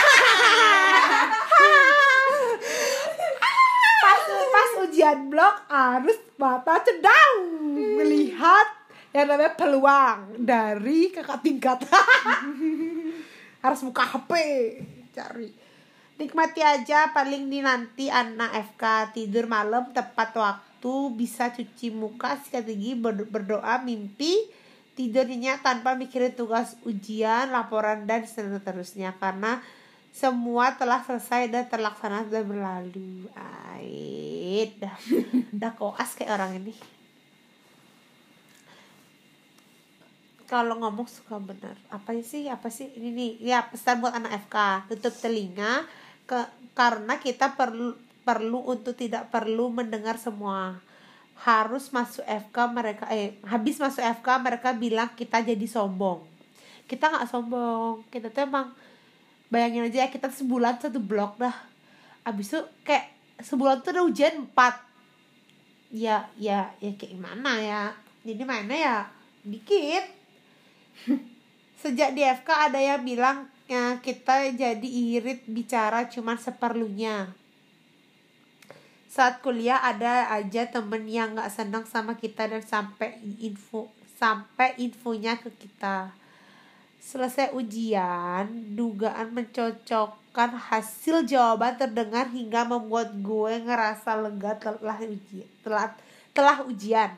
ujian 4.97 5.29
blok 5.29 5.69
harus 5.69 6.17
mata 6.41 6.81
cedang 6.81 7.53
melihat 8.01 8.65
yang 9.13 9.29
namanya 9.29 9.53
peluang 9.53 10.41
dari 10.41 11.13
kakak 11.13 11.45
tingkat. 11.45 11.85
Harus 13.61 13.85
buka 13.85 14.01
HP 14.09 14.31
cari. 15.13 15.53
Nikmati 16.17 16.65
aja 16.65 17.13
paling 17.13 17.45
di 17.45 17.61
nanti 17.61 18.09
anak 18.09 18.73
FK 18.73 19.13
tidur 19.13 19.45
malam 19.45 19.93
tepat 19.93 20.33
waktu 20.33 20.93
bisa 21.13 21.53
cuci 21.53 21.93
muka 21.93 22.41
sikat 22.41 22.65
gigi 22.65 22.97
ber- 22.97 23.29
berdoa 23.29 23.85
mimpi 23.85 24.49
tidurnya 24.97 25.61
tanpa 25.61 25.93
mikirin 25.93 26.33
tugas 26.33 26.73
ujian 26.89 27.53
laporan 27.53 28.09
dan 28.09 28.25
seterusnya. 28.25 29.13
Karena 29.21 29.61
semua 30.17 30.73
telah 30.73 31.05
selesai 31.05 31.45
dan 31.53 31.69
terlaksana 31.69 32.25
dan 32.25 32.49
berlalu. 32.49 33.29
Ait. 33.77 34.73
Dah 34.81 34.97
dah 35.61 35.71
koas 35.77 36.17
kayak 36.17 36.33
orang 36.33 36.57
ini. 36.57 36.73
Kalau 40.49 40.79
ngomong 40.81 41.05
suka 41.05 41.37
benar 41.37 41.77
apa 41.93 42.17
sih? 42.25 42.49
Apa 42.49 42.73
sih? 42.73 42.89
Ini 42.97 43.13
nih. 43.13 43.31
Ya 43.45 43.69
pesan 43.69 44.01
buat 44.01 44.17
anak 44.17 44.49
FK 44.49 44.89
tutup 44.89 45.13
telinga 45.21 45.85
ke 46.25 46.49
karena 46.73 47.21
kita 47.21 47.53
perlu 47.53 47.93
perlu 48.25 48.65
untuk 48.65 48.97
tidak 48.97 49.29
perlu 49.29 49.69
mendengar 49.69 50.17
semua. 50.17 50.81
Harus 51.45 51.93
masuk 51.93 52.25
FK 52.25 52.57
mereka 52.73 53.05
eh 53.13 53.37
habis 53.45 53.77
masuk 53.77 54.01
FK 54.01 54.27
mereka 54.41 54.73
bilang 54.73 55.13
kita 55.13 55.45
jadi 55.45 55.67
sombong. 55.69 56.25
Kita 56.89 57.13
nggak 57.13 57.29
sombong. 57.29 58.01
Kita 58.09 58.33
tuh 58.33 58.49
emang 58.49 58.86
bayangin 59.47 59.87
aja 59.87 60.05
ya 60.05 60.09
kita 60.11 60.31
sebulan 60.31 60.79
satu 60.79 60.99
blok 60.99 61.39
dah 61.39 61.55
abis 62.27 62.55
itu 62.55 62.61
kayak 62.83 63.11
sebulan 63.39 63.79
tuh 63.85 63.95
udah 63.95 64.03
ujian 64.07 64.35
empat 64.43 64.75
ya 65.93 66.27
ya 66.35 66.67
ya 66.83 66.91
kayak 66.99 67.15
gimana 67.15 67.51
ya 67.63 67.83
jadi 68.27 68.43
mana 68.43 68.75
ya 68.75 68.95
dikit 69.47 70.17
Sejak 71.77 72.17
di 72.17 72.25
FK 72.25 72.49
ada 72.49 72.79
yang 72.81 73.05
bilang 73.05 73.45
ya, 73.69 74.01
kita 74.01 74.49
jadi 74.49 74.87
irit 74.87 75.45
bicara 75.45 76.09
cuman 76.09 76.41
seperlunya. 76.41 77.37
Saat 79.05 79.45
kuliah 79.45 79.81
ada 79.81 80.29
aja 80.33 80.65
temen 80.65 81.05
yang 81.05 81.37
nggak 81.37 81.53
senang 81.53 81.85
sama 81.85 82.17
kita 82.17 82.49
dan 82.49 82.65
sampai 82.65 83.21
info 83.37 83.93
sampai 84.17 84.73
infonya 84.81 85.37
ke 85.37 85.53
kita. 85.53 86.09
Selesai 87.07 87.55
ujian, 87.55 88.75
dugaan 88.75 89.31
mencocokkan 89.31 90.59
hasil 90.59 91.23
jawaban 91.23 91.79
terdengar 91.79 92.27
hingga 92.27 92.67
membuat 92.67 93.15
gue 93.15 93.63
ngerasa 93.63 94.19
lega 94.19 94.59
telah 94.59 94.99
ujian. 94.99 95.47
Telah, 95.63 95.95
telah 96.35 96.57
ujian 96.67 97.15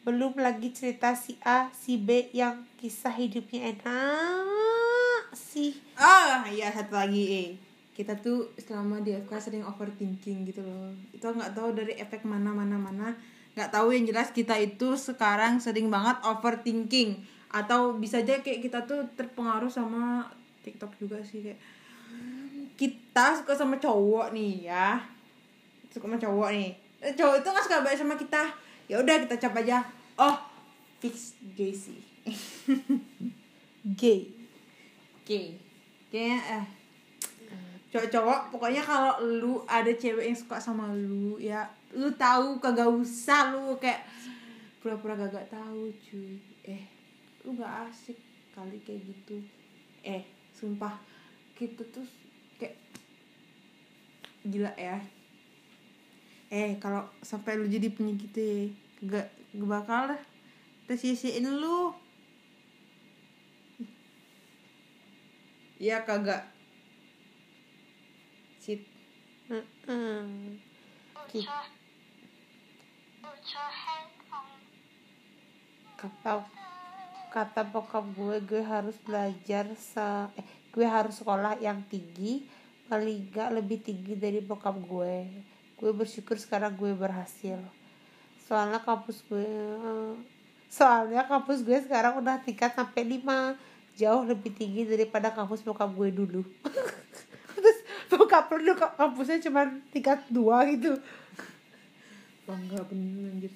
belum 0.00 0.40
lagi 0.40 0.72
cerita 0.72 1.12
si 1.12 1.36
A, 1.44 1.68
si 1.76 2.00
B 2.00 2.32
yang 2.32 2.64
kisah 2.80 3.12
hidupnya 3.12 3.76
enak 3.76 5.28
sih. 5.36 5.76
Ah, 5.94 6.42
iya 6.48 6.72
satu 6.72 6.96
lagi 6.96 7.24
eh. 7.28 7.48
Kita 7.92 8.16
tuh 8.16 8.48
selama 8.56 9.04
di 9.04 9.12
FK 9.12 9.32
sering 9.36 9.62
overthinking 9.68 10.48
gitu 10.48 10.64
loh. 10.64 10.96
Itu 11.12 11.28
nggak 11.28 11.52
tahu 11.52 11.76
dari 11.76 12.00
efek 12.00 12.24
mana 12.24 12.48
mana 12.48 12.80
mana. 12.80 13.12
Nggak 13.52 13.70
tahu 13.76 13.92
yang 13.92 14.08
jelas 14.08 14.32
kita 14.32 14.56
itu 14.56 14.96
sekarang 14.96 15.60
sering 15.60 15.92
banget 15.92 16.16
overthinking 16.24 17.20
atau 17.50 17.98
bisa 17.98 18.22
aja 18.22 18.38
kayak 18.38 18.62
kita 18.62 18.78
tuh 18.86 19.02
terpengaruh 19.18 19.70
sama 19.70 20.22
TikTok 20.62 20.94
juga 21.02 21.18
sih 21.18 21.42
kayak 21.42 21.60
kita 22.78 23.36
suka 23.36 23.52
sama 23.52 23.76
cowok 23.76 24.32
nih 24.32 24.70
ya. 24.72 24.96
Suka 25.92 26.08
sama 26.08 26.16
cowok 26.16 26.48
nih. 26.54 26.70
Eh, 27.04 27.12
cowok 27.12 27.44
itu 27.44 27.48
nggak 27.50 27.64
suka 27.66 27.84
baik 27.84 27.98
sama 27.98 28.14
kita. 28.16 28.42
Ya 28.88 28.96
udah 29.02 29.16
kita 29.20 29.36
cap 29.36 29.54
aja. 29.60 29.84
Oh 30.16 30.36
fix 31.02 31.36
gay 31.58 31.74
sih. 31.74 32.00
Gay. 34.00 34.28
Oke. 35.20 35.56
Kayaknya 36.12 36.38
eh. 36.60 36.66
Cowok-cowok 37.90 38.54
pokoknya 38.54 38.82
kalau 38.86 39.18
lu 39.18 39.58
ada 39.66 39.90
cewek 39.90 40.30
yang 40.30 40.38
suka 40.38 40.62
sama 40.62 40.94
lu 40.94 41.42
ya 41.42 41.66
lu 41.90 42.06
tahu 42.14 42.62
kagak 42.62 42.86
usah 42.86 43.50
lu 43.50 43.74
kayak 43.82 44.06
pura-pura 44.78 45.18
gak 45.18 45.50
tahu 45.50 45.90
cuy. 46.06 46.38
Eh 46.62 46.99
lu 47.44 47.56
gak 47.56 47.88
asik 47.88 48.18
kali 48.52 48.76
kayak 48.84 49.04
gitu. 49.08 49.40
Eh 50.04 50.24
sumpah. 50.52 51.00
Kita 51.56 51.84
tuh 51.88 52.04
kayak 52.60 52.76
gila 54.44 54.72
ya. 54.76 55.00
Eh 56.50 56.76
kalau 56.82 57.06
sampai 57.24 57.56
lu 57.56 57.68
jadi 57.70 57.88
punya 57.92 58.16
gitu 58.16 58.40
ya 58.40 58.68
gak, 59.06 59.28
gak 59.56 59.68
bakal 59.68 60.12
dah 60.12 60.22
tersia-siain 60.84 61.46
lu. 61.46 61.94
Iya 65.80 66.04
kagak. 66.04 66.44
Sit. 68.60 68.84
Hand 69.48 69.66
on 76.28 76.59
Kata 77.30 77.62
bokap 77.62 78.02
gue 78.18 78.42
gue 78.42 78.58
harus 78.58 78.98
belajar 79.06 79.70
se 79.78 80.02
eh, 80.34 80.46
gue 80.74 80.82
harus 80.82 81.14
sekolah 81.22 81.62
yang 81.62 81.78
tinggi 81.86 82.42
paling 82.90 83.30
gak 83.30 83.54
lebih 83.54 83.78
tinggi 83.78 84.18
dari 84.18 84.42
bokap 84.42 84.74
gue. 84.82 85.30
Gue 85.78 85.90
bersyukur 85.94 86.34
sekarang 86.34 86.74
gue 86.74 86.90
berhasil. 86.90 87.62
Soalnya 88.50 88.82
kampus 88.82 89.22
gue 89.30 89.46
soalnya 90.66 91.22
kampus 91.30 91.62
gue 91.62 91.78
sekarang 91.86 92.18
udah 92.18 92.42
tingkat 92.42 92.74
sampai 92.74 93.02
5 93.06 93.22
jauh 93.94 94.22
lebih 94.26 94.50
tinggi 94.50 94.86
daripada 94.90 95.30
kampus 95.30 95.62
bokap 95.62 95.94
gue 95.94 96.10
dulu. 96.10 96.42
Terus 97.54 97.78
bokap 98.10 98.50
lu 98.58 98.74
dulu 98.74 98.74
kampusnya 98.98 99.38
cuma 99.38 99.70
tingkat 99.94 100.18
2 100.34 100.74
gitu. 100.74 100.98
Bangga 102.42 102.82
bener 102.90 103.30
anjir 103.38 103.54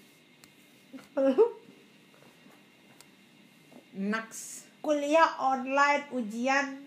Naks. 3.94 4.66
Kuliah 4.82 5.38
online 5.38 6.10
ujian 6.10 6.82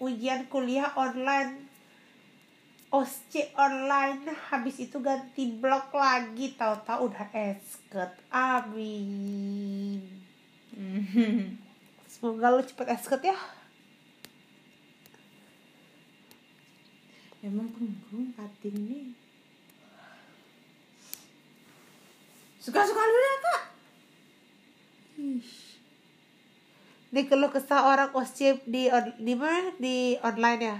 ujian 0.00 0.48
kuliah 0.48 0.88
online. 0.96 1.68
OSCE 2.88 3.52
online 3.52 4.32
habis 4.48 4.80
itu 4.80 4.96
ganti 5.04 5.52
blok 5.60 5.92
lagi 5.92 6.56
tahu-tahu 6.56 7.12
udah 7.12 7.28
esket. 7.36 8.16
Amin. 8.32 10.00
Semoga 12.08 12.48
lu 12.56 12.64
cepet 12.64 12.88
esket 12.88 13.28
ya. 13.28 13.36
Emang 17.44 17.68
penggung 17.76 18.32
kating 18.32 18.78
nih. 18.88 19.12
Suka-suka 22.56 23.04
lu 23.04 23.20
ya 23.20 23.36
kak 23.44 23.62
Ini 27.08 27.24
keluh 27.24 27.48
kesah 27.48 27.88
orang 27.88 28.12
OSCE 28.12 28.60
di 28.68 28.92
on- 28.92 29.16
di 29.16 29.32
mana? 29.32 29.72
Di 29.80 30.20
online 30.20 30.60
ya. 30.60 30.76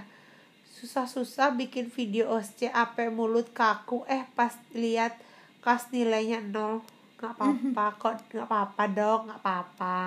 Susah-susah 0.77 1.57
bikin 1.57 1.89
video 1.89 2.29
OSCE 2.29 2.69
apa 2.69 3.09
mulut 3.09 3.49
kaku. 3.49 4.05
Eh 4.05 4.23
pas 4.37 4.53
lihat 4.71 5.17
kas 5.59 5.89
nilainya 5.89 6.39
nol. 6.45 6.85
Nggak 7.17 7.33
apa-apa 7.33 7.85
kok. 7.97 8.13
Nggak 8.29 8.45
apa-apa 8.45 8.83
dong. 8.93 9.21
Nggak 9.27 9.41
apa-apa. 9.41 9.99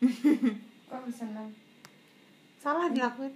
Kok 0.88 1.00
bisa 1.08 1.24
nang? 1.26 1.50
salah 2.60 2.88
dilakuin. 2.88 3.28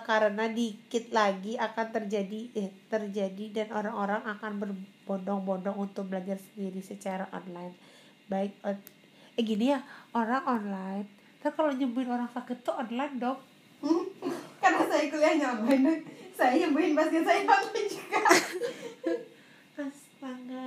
karena 0.08 0.48
dikit 0.48 1.12
lagi 1.12 1.52
akan 1.60 1.86
terjadi 1.92 2.40
eh 2.56 2.68
terjadi 2.88 3.44
dan 3.52 3.68
orang-orang 3.76 4.24
akan 4.24 4.52
berbondong-bondong 4.56 5.76
untuk 5.76 6.08
belajar 6.08 6.40
sendiri 6.40 6.80
secara 6.80 7.28
online. 7.28 7.76
Baik 8.24 8.56
on- 8.64 8.80
eh 9.36 9.44
gini 9.44 9.76
ya 9.76 9.84
orang 10.16 10.42
online 10.48 11.06
kan 11.44 11.52
kalau 11.52 11.76
nyembuhin 11.76 12.08
orang 12.08 12.30
sakit 12.32 12.64
tuh 12.64 12.72
online 12.72 13.20
dong. 13.20 13.36
Karena 14.64 14.80
saya 14.88 15.12
kuliahnya 15.12 15.46
online, 15.60 16.00
saya 16.32 16.56
nyembuhin 16.56 16.96
basket 16.96 17.20
saya 17.20 17.44
online 17.44 17.88
juga. 17.92 18.20
astaga 19.84 20.64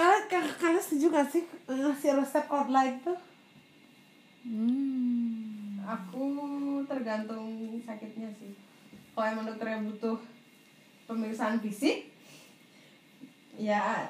Kalian, 0.00 0.48
kalian, 0.56 0.80
setuju 0.80 1.12
gak 1.12 1.28
sih 1.28 1.44
ngasih 1.68 2.16
resep 2.16 2.48
online 2.48 2.96
tuh? 3.04 3.18
Hmm. 4.48 5.76
Aku 5.84 6.24
tergantung 6.88 7.76
sakitnya 7.84 8.32
sih. 8.32 8.56
Kalau 9.12 9.26
emang 9.28 9.44
dokternya 9.44 9.84
butuh 9.84 10.16
pemeriksaan 11.04 11.60
fisik, 11.60 12.08
ya 13.60 14.08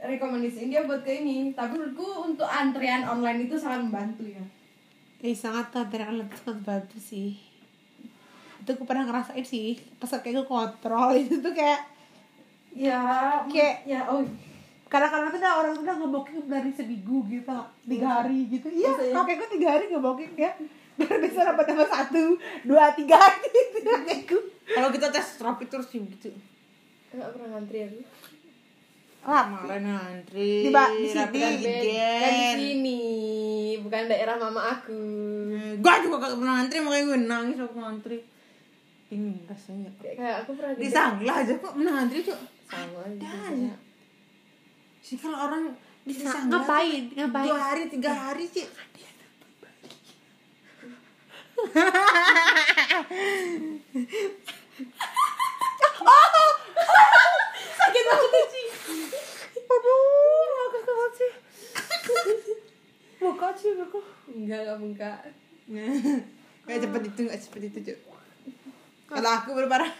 rekomendasiin 0.00 0.72
dia 0.72 0.88
buat 0.88 1.04
ke 1.04 1.20
ini. 1.20 1.52
Tapi 1.52 1.76
menurutku 1.76 2.32
untuk 2.32 2.48
antrian 2.48 3.04
online 3.04 3.44
itu 3.44 3.60
sangat 3.60 3.84
membantu 3.84 4.24
ya. 4.24 4.40
Eh 5.20 5.36
sangat 5.36 5.68
antara 5.76 6.08
alat 6.08 6.32
sangat 6.40 6.64
bantu 6.64 6.96
sih. 6.96 7.36
Itu 8.64 8.72
aku 8.72 8.88
pernah 8.88 9.04
ngerasain 9.04 9.44
sih 9.44 9.76
pas 10.00 10.08
kayak 10.08 10.40
gue 10.40 10.46
kontrol 10.48 11.12
itu 11.20 11.44
tuh 11.44 11.52
kayak 11.52 11.84
ya 12.72 13.04
Kayak- 13.52 13.84
ya 13.84 14.00
oh 14.08 14.24
kadang-kadang 14.86 15.28
tuh 15.28 15.42
orang 15.42 15.72
tuh 15.72 15.82
udah 15.82 15.96
ngeboking 15.96 16.46
dari 16.46 16.70
seminggu 16.70 17.26
gitu 17.26 17.58
tiga 17.84 18.08
hari 18.16 18.46
gitu 18.46 18.68
iya 18.68 18.90
ya? 18.92 19.12
kakek 19.16 19.34
gue 19.36 19.48
tiga 19.52 19.68
hari 19.72 19.84
ngeboking 19.88 20.32
ya 20.34 20.50
biar 20.96 21.16
bisa 21.20 21.40
dapat 21.44 21.64
dapat 21.66 21.88
satu 21.88 22.22
dua 22.62 22.88
tiga 22.92 23.16
hari 23.16 23.50
gitu 23.52 23.78
kakekku 23.82 24.38
Kalau 24.66 24.88
kita 24.88 25.10
tes 25.10 25.26
rapid 25.38 25.68
terus 25.68 25.86
sih 25.86 26.00
gitu. 26.00 26.30
nggak 27.08 27.28
pernah 27.28 27.48
ngantri 27.52 27.78
aku 27.82 28.00
lama 29.22 29.58
Kemarin 29.58 29.84
ngantri. 29.84 30.50
Di 30.62 30.70
ba- 30.70 30.92
di 30.92 31.08
sini. 31.08 31.42
kan 31.90 32.30
di 32.30 32.46
sini 32.54 33.00
bukan 33.82 34.02
daerah 34.06 34.36
mama 34.36 34.70
aku 34.70 35.02
Gue 35.76 35.94
juga 36.00 36.16
gak 36.20 36.38
pernah 36.38 36.54
ngantri 36.56 36.78
makanya 36.78 37.04
gue 37.04 37.18
nangis 37.24 37.56
waktu 37.58 37.74
ngantri. 37.76 38.18
Bingung 39.06 39.38
rasanya. 39.44 39.90
kayak 39.98 40.36
aku 40.40 40.50
pernah 40.54 40.72
Di 40.72 40.86
Sanglah 40.88 41.36
aja 41.36 41.52
kok 41.52 41.72
pernah 41.74 41.92
ngantri 41.96 42.18
sama 42.22 42.38
Ada 43.00 43.10
gitu. 43.12 43.26
aja. 43.26 43.74
Sih 45.06 45.16
kalau 45.22 45.38
orang 45.38 45.62
di 46.02 46.12
Sa- 46.14 46.34
Sanglah 46.34 46.42
tuh 46.42 46.50
ngapain? 46.66 47.02
Ngapain? 47.14 47.46
Dua 47.46 47.60
hari 47.62 47.82
tiga 47.86 48.10
hari 48.10 48.44
sih. 48.50 48.66
sakit 57.76 58.02
banget 58.04 58.46
sih 58.48 58.66
aduh 59.56 60.44
sakit 60.46 60.82
banget 60.84 61.12
sih 61.14 61.30
buka 63.16 63.48
sih 63.54 63.70
buka 63.74 64.00
enggak 64.30 64.60
enggak 64.62 64.78
buka 64.80 65.12
Gak 66.66 66.82
cepet 66.82 67.02
itu 67.06 67.20
gak 67.26 67.38
cepet 67.38 67.62
itu 67.70 67.78
cok. 67.86 67.98
Kalau 69.06 69.30
aku 69.38 69.54
baru 69.54 69.70
parah 69.70 69.90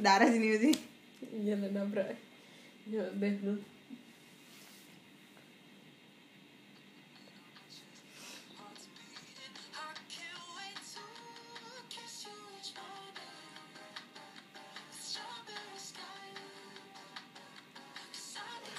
darah 0.00 0.28
sini 0.28 0.52
sih. 0.60 0.74
jalan 1.44 1.72
nabrak 1.72 2.12
ya 2.84 3.04
beh 3.16 3.40
dulu 3.40 3.56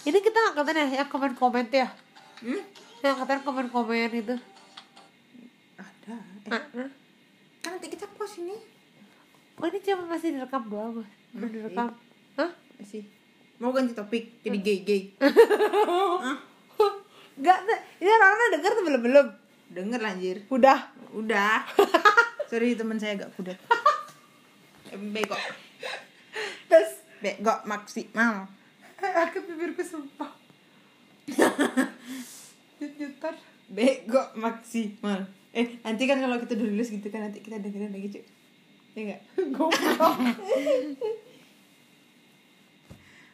ini 0.03 0.17
kita 0.17 0.39
angkatan 0.51 0.75
ya 0.75 0.87
yang 0.97 1.09
komen-komen 1.09 1.65
ya 1.69 1.87
Hmm? 2.41 2.57
yang 2.99 3.13
angkatan 3.13 3.39
komen-komen 3.41 4.09
itu 4.11 4.35
Ada. 5.75 6.15
Eh, 6.15 6.49
Nah, 6.49 6.61
kan 7.61 7.69
nanti 7.71 7.87
kita 7.87 8.09
post 8.11 8.37
ini. 8.37 8.57
oh 9.53 9.67
ini 9.67 9.77
cuma 9.79 10.09
masih 10.09 10.33
direkam 10.33 10.65
doang 10.65 10.91
mas 10.95 11.09
belum 11.31 11.49
direkam 11.51 11.93
hah 12.35 12.51
Sih. 12.81 13.05
Mau 13.55 13.69
ganti 13.69 13.93
topik 13.93 14.41
jadi 14.41 14.57
gay 14.57 14.79
gay. 14.81 15.01
Enggak, 17.31 17.57
ini 17.97 18.09
orang-orang 18.09 18.49
denger 18.51 18.71
tuh 18.71 18.83
belum 18.83 19.01
belum. 19.01 19.27
Denger 19.71 19.99
lah, 19.99 20.11
anjir. 20.11 20.37
Udah. 20.47 20.79
Udah. 21.11 21.61
Sorry 22.49 22.73
teman 22.73 22.97
saya 22.97 23.15
agak 23.15 23.29
kudet. 23.31 23.61
Bego. 25.13 25.37
Terus 26.67 26.91
Bego 27.17 27.53
maksimal. 27.63 28.49
Aku 29.01 29.37
bibirku 29.49 29.81
sumpah. 29.81 30.31
Nyutar. 32.81 33.35
Bego 33.71 34.21
maksimal. 34.35 35.25
Eh, 35.51 35.79
nanti 35.83 36.03
kan 36.07 36.19
kalau 36.19 36.39
kita 36.39 36.55
udah 36.55 36.67
lulus 36.67 36.91
gitu 36.91 37.07
kan 37.11 37.27
nanti 37.27 37.43
kita 37.43 37.59
dengerin 37.59 37.91
lagi, 37.91 38.07
cuy. 38.11 38.23
Ya 38.95 38.99
enggak? 38.99 39.21
Goblok. 39.55 40.15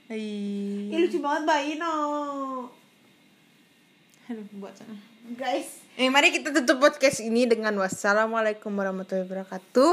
Hai. 0.08 0.24
Ih 0.88 0.98
lucu 1.04 1.20
banget 1.20 1.42
Mbak 1.44 1.62
Ino. 1.76 1.96
Aduh, 4.30 4.46
buat 4.62 4.72
sana. 4.78 4.96
Guys, 5.36 5.84
Eh, 5.98 6.14
mari 6.14 6.30
kita 6.30 6.54
tutup 6.54 6.78
podcast 6.78 7.26
ini 7.26 7.50
dengan 7.50 7.74
wassalamualaikum 7.82 8.70
warahmatullahi 8.70 9.26
wabarakatuh. 9.26 9.92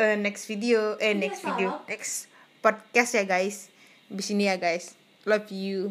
Eh, 0.00 0.16
next 0.16 0.48
video, 0.48 0.96
eh 0.96 1.12
next 1.12 1.44
video, 1.44 1.84
next 1.84 2.32
podcast 2.64 3.20
ya 3.20 3.28
guys. 3.28 3.68
Di 4.08 4.24
sini 4.24 4.48
ya 4.48 4.56
guys. 4.56 4.95
Love 5.26 5.50
you. 5.50 5.90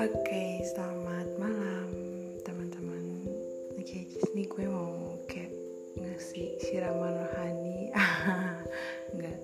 Oke, 0.00 0.64
selamat 0.72 1.28
malam 1.36 1.92
teman-teman. 2.48 3.28
Oke, 3.76 4.08
sini 4.08 4.48
gue 4.48 4.64
mau 4.64 5.20
kayak 5.28 5.52
ngasih 6.00 6.56
siraman 6.64 7.12
rohani. 7.12 7.92
Enggak, 9.12 9.36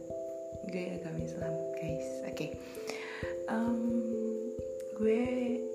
gue 0.72 0.84
agama 0.96 1.20
Islam, 1.20 1.54
guys. 1.76 2.08
Oke. 2.24 2.56
Em, 3.52 3.80
gue 4.96 5.20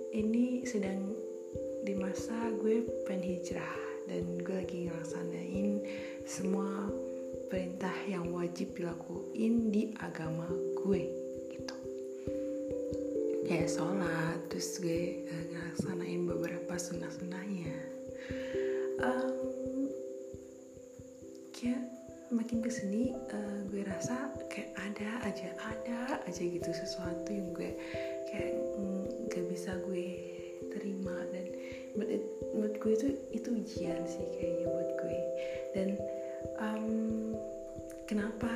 ini 0.10 0.66
sedang 0.66 1.14
di 1.86 1.94
masa 1.94 2.50
gue 2.58 2.82
pengen 3.06 3.30
hijrah 3.30 3.78
dan 4.10 4.42
gue 4.42 4.58
lagi 4.58 4.90
ngelaksanain 4.90 5.86
semua 6.26 6.90
perintah 7.50 7.94
yang 8.06 8.30
wajib 8.30 8.78
dilakuin 8.78 9.74
di 9.74 9.90
agama 9.98 10.46
gue 10.86 11.04
gitu. 11.50 11.76
Kayak 13.50 13.74
sholat 13.74 14.38
terus 14.54 14.78
gue 14.78 15.26
eh, 15.26 15.44
ngelaksanain 15.50 16.30
beberapa 16.30 16.78
sunnah-sunnahnya. 16.78 17.74
Em, 19.02 19.90
kayak 21.58 21.82
makin 22.30 22.62
ke 22.62 22.70
sini 22.70 23.18
eh, 23.18 23.60
gue 23.74 23.82
rasa 23.82 24.30
kayak 24.54 24.70
ada 24.78 25.10
aja 25.26 25.50
ada 25.66 26.00
aja 26.30 26.44
gitu 26.46 26.70
sesuatu 26.70 27.34
yang 27.34 27.50
gue 27.58 27.74
kayak 28.30 28.54
mm, 28.78 29.34
gak 29.34 29.46
bisa 29.50 29.74
gue 29.90 30.06
terima 30.70 31.18
dan 31.34 31.50
buat 32.54 32.78
gue 32.78 32.92
itu 32.94 33.08
itu 33.34 33.50
ujian 33.58 34.06
sih 34.06 34.26
kayaknya 34.38 34.66
buat 34.70 34.90
gue. 35.02 35.20
Dan 35.74 35.90
em, 36.60 37.34
kenapa 38.06 38.52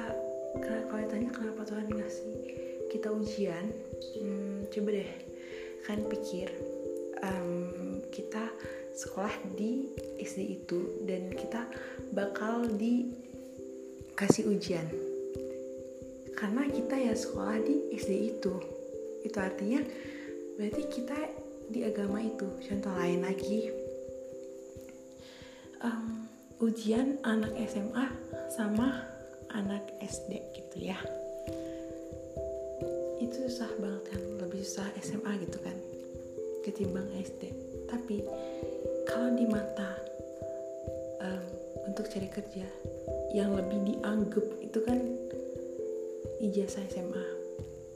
kalau 0.59 1.01
ditanya 1.01 1.29
kenapa 1.34 1.61
Tuhan 1.65 1.88
ngasih 1.89 2.36
kita 2.93 3.09
ujian 3.09 3.65
hmm, 4.21 4.69
coba 4.69 4.89
deh 5.01 5.11
kan 5.84 5.99
pikir 6.07 6.47
em, 7.23 7.99
kita 8.13 8.51
sekolah 8.93 9.34
di 9.57 9.89
SD 10.21 10.61
itu 10.61 11.01
dan 11.09 11.34
kita 11.34 11.65
bakal 12.13 12.69
dikasih 12.77 14.53
ujian. 14.53 14.86
Karena 16.38 16.69
kita 16.69 16.95
ya 16.97 17.13
sekolah 17.17 17.57
di 17.61 17.89
SD 17.97 18.38
itu. 18.38 18.53
Itu 19.25 19.38
artinya 19.41 19.81
berarti 20.59 20.84
kita 20.93 21.17
di 21.73 21.81
agama 21.81 22.21
itu. 22.21 22.45
Contoh 22.61 22.93
lain 22.93 23.25
lagi. 23.25 23.73
Em, 25.84 26.12
ujian 26.64 27.20
anak 27.28 27.51
SMA 27.68 28.07
sama 28.55 29.03
anak 29.51 29.84
SD 29.99 30.39
gitu 30.55 30.88
ya. 30.88 30.99
Itu 33.20 33.36
susah 33.51 33.72
banget 33.76 34.03
kan 34.16 34.22
lebih 34.39 34.64
susah 34.64 34.88
SMA 35.03 35.43
gitu 35.43 35.59
kan 35.59 35.76
ketimbang 36.64 37.11
SD 37.20 37.51
tapi 37.91 38.24
kalau 39.03 39.36
di 39.36 39.45
mata 39.45 39.99
em, 41.20 41.43
untuk 41.86 42.07
cari 42.07 42.32
kerja 42.32 42.66
yang 43.36 43.51
lebih 43.53 43.84
dianggap 43.84 44.47
itu 44.64 44.80
kan 44.82 44.99
ijazah 46.39 46.88
SMA 46.88 47.26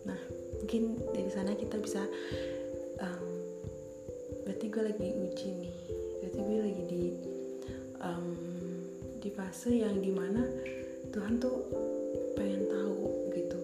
nah 0.03 0.19
mungkin 0.59 0.99
dari 1.15 1.31
sana 1.31 1.55
kita 1.55 1.79
bisa 1.79 2.03
em, 2.99 3.25
berarti 4.43 4.65
gue 4.67 4.83
lagi 4.83 5.07
uji 5.15 5.49
nih 5.63 5.77
berarti 6.19 6.39
gue 6.43 6.59
lagi 6.59 6.83
di 6.91 7.03
em, 8.03 8.25
di 9.27 9.35
fase 9.35 9.83
yang 9.83 9.99
di 9.99 10.07
mana 10.07 10.39
Tuhan 11.11 11.35
tuh 11.35 11.67
pengen 12.39 12.63
tahu 12.71 13.27
gitu. 13.35 13.59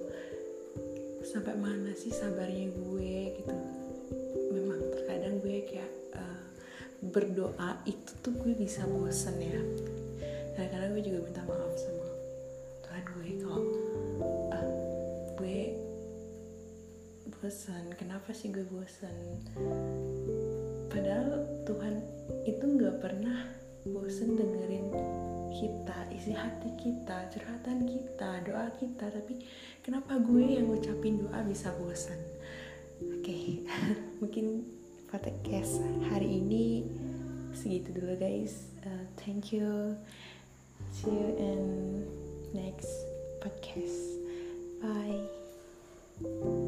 Sampai 1.24 1.56
mana 1.56 1.96
sih 1.96 2.12
sabarnya 2.12 2.68
gue 2.68 3.32
gitu. 3.40 3.56
Memang 4.52 4.84
terkadang 4.92 5.40
gue 5.40 5.64
kayak 5.64 5.92
eh, 6.20 6.44
berdoa 7.00 7.80
itu 7.88 8.12
tuh 8.20 8.36
gue 8.44 8.52
bisa 8.60 8.84
bosen 8.92 9.40
ya. 9.40 9.62
Kadang-kadang 10.60 11.00
gue 11.00 11.04
juga 11.08 11.20
minta 11.32 11.44
maaf 11.48 11.72
sama 11.80 12.08
Tuhan 12.84 13.04
gue 13.08 13.30
kalau 13.40 13.64
eh, 14.52 14.72
gue 15.40 15.60
bosan 17.40 17.88
kenapa 17.96 18.36
sih 18.36 18.52
gue 18.52 18.68
bosan 18.68 19.16
padahal 20.92 21.48
Tuhan 21.64 22.04
itu 22.48 22.64
nggak 22.68 23.00
pernah 23.00 23.48
bosen 23.88 24.40
dengerin 24.40 24.88
kita, 25.54 25.98
isi 26.10 26.34
hati 26.34 26.74
kita, 26.76 27.30
curhatan 27.30 27.86
kita, 27.86 28.42
doa 28.44 28.68
kita, 28.82 29.06
tapi 29.14 29.46
kenapa 29.86 30.18
gue 30.18 30.58
yang 30.58 30.68
ngucapin 30.68 31.22
doa 31.22 31.46
bisa 31.46 31.70
bosan? 31.78 32.18
Oke, 33.00 33.22
okay. 33.22 33.48
mungkin 34.22 34.66
podcast 35.14 35.78
hari 36.10 36.42
ini 36.42 36.84
segitu 37.54 37.94
dulu 37.94 38.18
guys. 38.18 38.74
Uh, 38.82 39.06
thank 39.22 39.54
you. 39.54 39.94
See 40.92 41.14
you 41.14 41.30
in 41.38 41.62
next 42.54 42.90
podcast. 43.42 44.18
Bye. 44.82 46.63